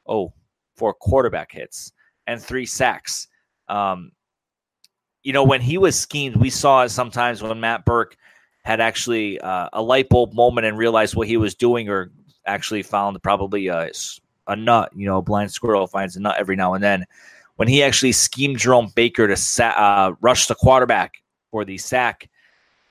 Oh, 0.09 0.33
four 0.74 0.92
quarterback 0.92 1.52
hits, 1.52 1.92
and 2.26 2.42
three 2.42 2.66
sacks. 2.66 3.29
Um, 3.68 4.11
you 5.22 5.33
know, 5.33 5.44
when 5.44 5.61
he 5.61 5.79
was 5.79 5.96
schemed, 5.96 6.35
we 6.35 6.50
saw 6.50 6.83
it 6.83 6.88
sometimes 6.88 7.44
when 7.44 7.61
Matt 7.61 7.85
Burke 7.85 8.16
had 8.66 8.81
actually 8.81 9.40
uh, 9.40 9.68
a 9.72 9.81
light 9.81 10.09
bulb 10.09 10.35
moment 10.35 10.66
and 10.66 10.76
realized 10.76 11.14
what 11.14 11.29
he 11.29 11.37
was 11.37 11.55
doing, 11.55 11.88
or 11.88 12.11
actually 12.46 12.83
found 12.83 13.22
probably 13.22 13.68
a, 13.68 13.92
a 14.48 14.57
nut. 14.57 14.90
You 14.92 15.07
know, 15.07 15.18
a 15.18 15.22
blind 15.22 15.52
squirrel 15.52 15.87
finds 15.87 16.16
a 16.16 16.20
nut 16.20 16.35
every 16.37 16.57
now 16.57 16.74
and 16.74 16.83
then. 16.83 17.05
When 17.55 17.68
he 17.68 17.85
actually 17.85 18.11
schemed 18.11 18.59
Jerome 18.59 18.90
Baker 18.96 19.29
to 19.29 19.37
sa- 19.37 19.68
uh, 19.76 20.14
rush 20.20 20.48
the 20.48 20.57
quarterback 20.57 21.22
for 21.52 21.64
the 21.64 21.79
sack, 21.79 22.29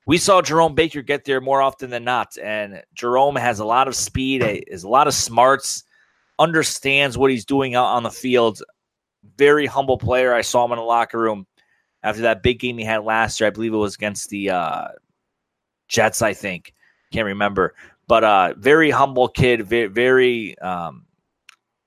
we 0.06 0.16
saw 0.16 0.40
Jerome 0.40 0.74
Baker 0.74 1.02
get 1.02 1.26
there 1.26 1.42
more 1.42 1.60
often 1.60 1.90
than 1.90 2.04
not. 2.04 2.38
And 2.42 2.82
Jerome 2.94 3.36
has 3.36 3.58
a 3.58 3.66
lot 3.66 3.86
of 3.86 3.94
speed, 3.94 4.42
is 4.68 4.82
a 4.82 4.88
lot 4.88 5.06
of 5.06 5.12
smarts, 5.12 5.84
understands 6.38 7.18
what 7.18 7.30
he's 7.30 7.44
doing 7.44 7.74
out 7.74 7.84
on 7.84 8.02
the 8.02 8.10
field. 8.10 8.62
Very 9.36 9.66
humble 9.66 9.98
player. 9.98 10.32
I 10.32 10.40
saw 10.40 10.64
him 10.64 10.72
in 10.72 10.78
the 10.78 10.84
locker 10.84 11.18
room 11.18 11.46
after 12.02 12.22
that 12.22 12.42
big 12.42 12.60
game 12.60 12.78
he 12.78 12.84
had 12.84 13.04
last 13.04 13.40
year. 13.40 13.48
I 13.48 13.50
believe 13.50 13.74
it 13.74 13.76
was 13.76 13.94
against 13.94 14.30
the 14.30 14.48
uh, 14.50 14.88
Jets, 15.88 16.22
I 16.22 16.32
think. 16.32 16.74
Can't 17.12 17.26
remember. 17.26 17.74
But 18.08 18.24
uh, 18.24 18.54
very 18.56 18.90
humble 18.90 19.28
kid, 19.28 19.66
very, 19.66 19.86
very 19.86 20.58
um, 20.58 21.06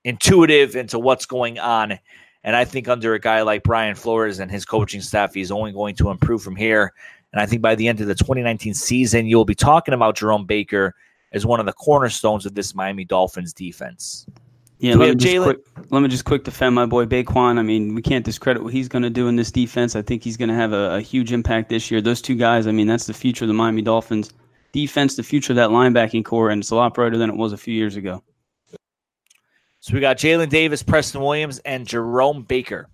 intuitive 0.04 0.76
into 0.76 0.98
what's 0.98 1.26
going 1.26 1.58
on. 1.58 1.98
And 2.44 2.56
I 2.56 2.64
think 2.64 2.88
under 2.88 3.14
a 3.14 3.20
guy 3.20 3.42
like 3.42 3.62
Brian 3.62 3.94
Flores 3.94 4.38
and 4.38 4.50
his 4.50 4.64
coaching 4.64 5.00
staff, 5.00 5.34
he's 5.34 5.50
only 5.50 5.72
going 5.72 5.94
to 5.96 6.10
improve 6.10 6.42
from 6.42 6.56
here. 6.56 6.92
And 7.32 7.40
I 7.40 7.46
think 7.46 7.62
by 7.62 7.74
the 7.74 7.86
end 7.86 8.00
of 8.00 8.06
the 8.06 8.14
2019 8.14 8.74
season, 8.74 9.26
you'll 9.26 9.44
be 9.44 9.54
talking 9.54 9.94
about 9.94 10.16
Jerome 10.16 10.46
Baker 10.46 10.94
as 11.32 11.46
one 11.46 11.60
of 11.60 11.66
the 11.66 11.72
cornerstones 11.72 12.44
of 12.44 12.54
this 12.54 12.74
Miami 12.74 13.04
Dolphins 13.04 13.52
defense. 13.52 14.26
Yeah, 14.80 14.94
let 14.94 15.10
me, 15.10 15.14
just 15.14 15.42
quick, 15.42 15.58
let 15.90 16.00
me 16.00 16.08
just 16.08 16.24
quick 16.24 16.42
defend 16.42 16.74
my 16.74 16.86
boy 16.86 17.04
Raekwon. 17.04 17.58
I 17.58 17.62
mean, 17.62 17.94
we 17.94 18.00
can't 18.00 18.24
discredit 18.24 18.62
what 18.62 18.72
he's 18.72 18.88
going 18.88 19.02
to 19.02 19.10
do 19.10 19.28
in 19.28 19.36
this 19.36 19.52
defense. 19.52 19.94
I 19.94 20.00
think 20.00 20.24
he's 20.24 20.38
going 20.38 20.48
to 20.48 20.54
have 20.54 20.72
a, 20.72 20.94
a, 20.94 21.00
huge 21.02 21.32
impact 21.32 21.68
this 21.68 21.90
year. 21.90 22.00
Those 22.00 22.22
two 22.22 22.34
guys, 22.34 22.66
I 22.66 22.72
mean, 22.72 22.86
that's 22.86 23.04
the 23.04 23.12
future 23.12 23.44
of 23.44 23.48
the 23.48 23.54
Miami 23.54 23.82
Dolphins 23.82 24.32
defense, 24.72 25.16
the 25.16 25.22
future 25.22 25.52
of 25.52 25.58
that 25.58 25.68
linebacking 25.68 26.24
corps, 26.24 26.48
and 26.48 26.62
it's 26.62 26.70
a 26.70 26.76
lot 26.76 26.94
brighter 26.94 27.18
than 27.18 27.28
it 27.28 27.36
was 27.36 27.52
a 27.52 27.58
few 27.58 27.74
years 27.74 27.96
ago. 27.96 28.22
So 29.80 29.92
we 29.92 30.00
got 30.00 30.16
Jalen 30.16 30.48
Davis, 30.48 30.82
Preston 30.82 31.20
Williams, 31.20 31.58
and 31.58 31.86
Jerome 31.86 32.44
Baker. 32.44 32.88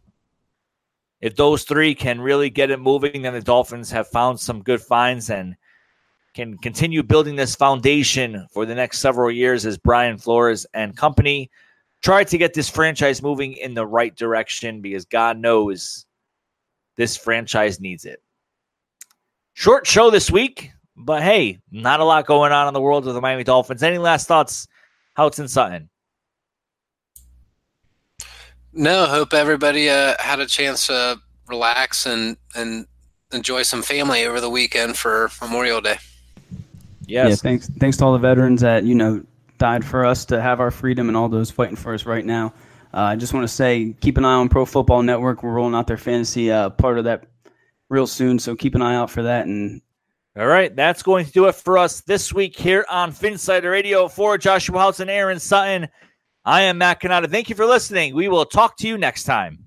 If 1.21 1.37
those 1.37 1.63
three 1.63 1.95
can 1.95 2.21
really 2.21 2.51
get 2.51 2.73
it 2.73 2.81
moving, 2.81 3.23
then 3.23 3.33
the 3.33 3.41
Dolphins 3.41 3.93
have 3.93 4.09
found 4.09 4.41
some 4.41 4.61
good 4.65 4.83
finds 4.83 5.31
and 5.31 5.55
can 6.35 6.59
continue 6.59 7.05
building 7.05 7.37
this 7.37 7.55
foundation 7.55 8.49
for 8.53 8.67
the 8.67 8.75
next 8.75 8.99
several 8.99 9.31
years 9.31 9.65
as 9.65 9.79
Brian 9.79 10.19
Flores 10.19 10.67
and 10.75 10.97
company– 10.97 11.49
try 12.03 12.25
to 12.25 12.39
get 12.39 12.55
this 12.55 12.69
franchise 12.69 13.23
moving 13.23 13.55
in 13.55 13.75
the 13.75 13.87
right 13.87 14.15
direction 14.15 14.81
because 14.81 15.05
God 15.05 15.39
knows 15.39 16.07
this 16.97 17.17
franchise 17.17 17.81
needs 17.81 18.05
it. 18.05 18.23
Short 19.55 19.87
show 19.87 20.11
this 20.11 20.31
week, 20.31 20.71
but 20.97 21.23
hey, 21.23 21.61
not 21.71 22.01
a 22.01 22.05
lot 22.05 22.27
going 22.27 22.53
on 22.53 22.69
in 22.69 22.75
the 22.75 22.81
world 22.81 23.07
of 23.09 23.15
the 23.15 23.21
Miami 23.21 23.45
Dolphins. 23.45 23.83
Any 23.83 23.99
last 23.99 24.29
thoughts, 24.29 24.67
Houtz 25.17 25.39
and 25.39 25.51
Sutton? 25.51 25.89
No, 28.73 29.07
hope 29.07 29.33
everybody 29.33 29.89
uh, 29.89 30.15
had 30.19 30.41
a 30.41 30.47
chance 30.47 30.89
to 30.89 31.19
relax 31.49 32.07
and 32.07 32.37
and 32.55 32.87
enjoy 33.33 33.63
some 33.63 33.83
family 33.83 34.27
over 34.27 34.41
the 34.41 34.51
weekend 34.51 34.97
for 34.97 35.31
Memorial 35.41 35.81
Day. 35.81 35.97
Yes. 37.07 37.31
Yeah, 37.31 37.35
thanks 37.37 37.69
thanks 37.79 37.97
to 37.99 38.05
all 38.05 38.13
the 38.13 38.19
veterans 38.19 38.61
that, 38.61 38.85
you 38.85 38.95
know, 38.95 39.25
died 39.59 39.85
for 39.85 40.05
us 40.05 40.27
to 40.27 40.41
have 40.41 40.61
our 40.61 40.71
freedom 40.71 41.09
and 41.09 41.17
all 41.17 41.29
those 41.29 41.51
fighting 41.51 41.77
for 41.77 41.95
us 41.95 42.07
right 42.07 42.25
now. 42.25 42.55
Uh, 42.95 43.01
I 43.01 43.17
just 43.17 43.35
want 43.35 43.45
to 43.45 43.53
say, 43.53 43.95
keep 44.01 44.17
an 44.17 44.25
eye 44.25 44.35
on 44.35 44.49
Pro 44.49 44.65
Football 44.65 45.03
Network. 45.03 45.43
We're 45.43 45.53
rolling 45.53 45.75
out 45.75 45.87
their 45.87 45.97
fantasy 45.97 46.51
uh, 46.51 46.71
part 46.71 46.99
of 46.99 47.05
that 47.05 47.27
real 47.89 48.07
soon, 48.07 48.39
so 48.39 48.57
keep 48.57 48.75
an 48.75 48.83
eye 48.83 48.95
out 48.95 49.11
for 49.11 49.25
that. 49.25 49.47
And 49.47 49.83
all 50.37 50.47
right, 50.47 50.75
that's 50.75 51.03
going 51.03 51.27
to 51.27 51.33
do 51.33 51.47
it 51.47 51.55
for 51.55 51.79
us 51.79 52.03
this 52.03 52.33
week 52.33 52.57
here 52.57 52.85
on 52.91 53.13
Phinsider 53.13 53.71
Radio 53.71 54.09
for 54.09 54.39
Joshua 54.39 54.79
Houtz 54.79 55.01
and 55.01 55.11
Aaron 55.11 55.41
Sutton. 55.41 55.89
I 56.45 56.63
am 56.63 56.79
Matt 56.79 57.01
Cannata. 57.01 57.31
Thank 57.31 57.49
you 57.49 57.57
for 57.57 57.67
listening. 57.67 58.15
We 58.15 58.29
will 58.29 58.45
talk 58.45 58.77
to 58.79 58.89
you 58.89 58.99
next 58.99 59.25
time. 59.25 59.67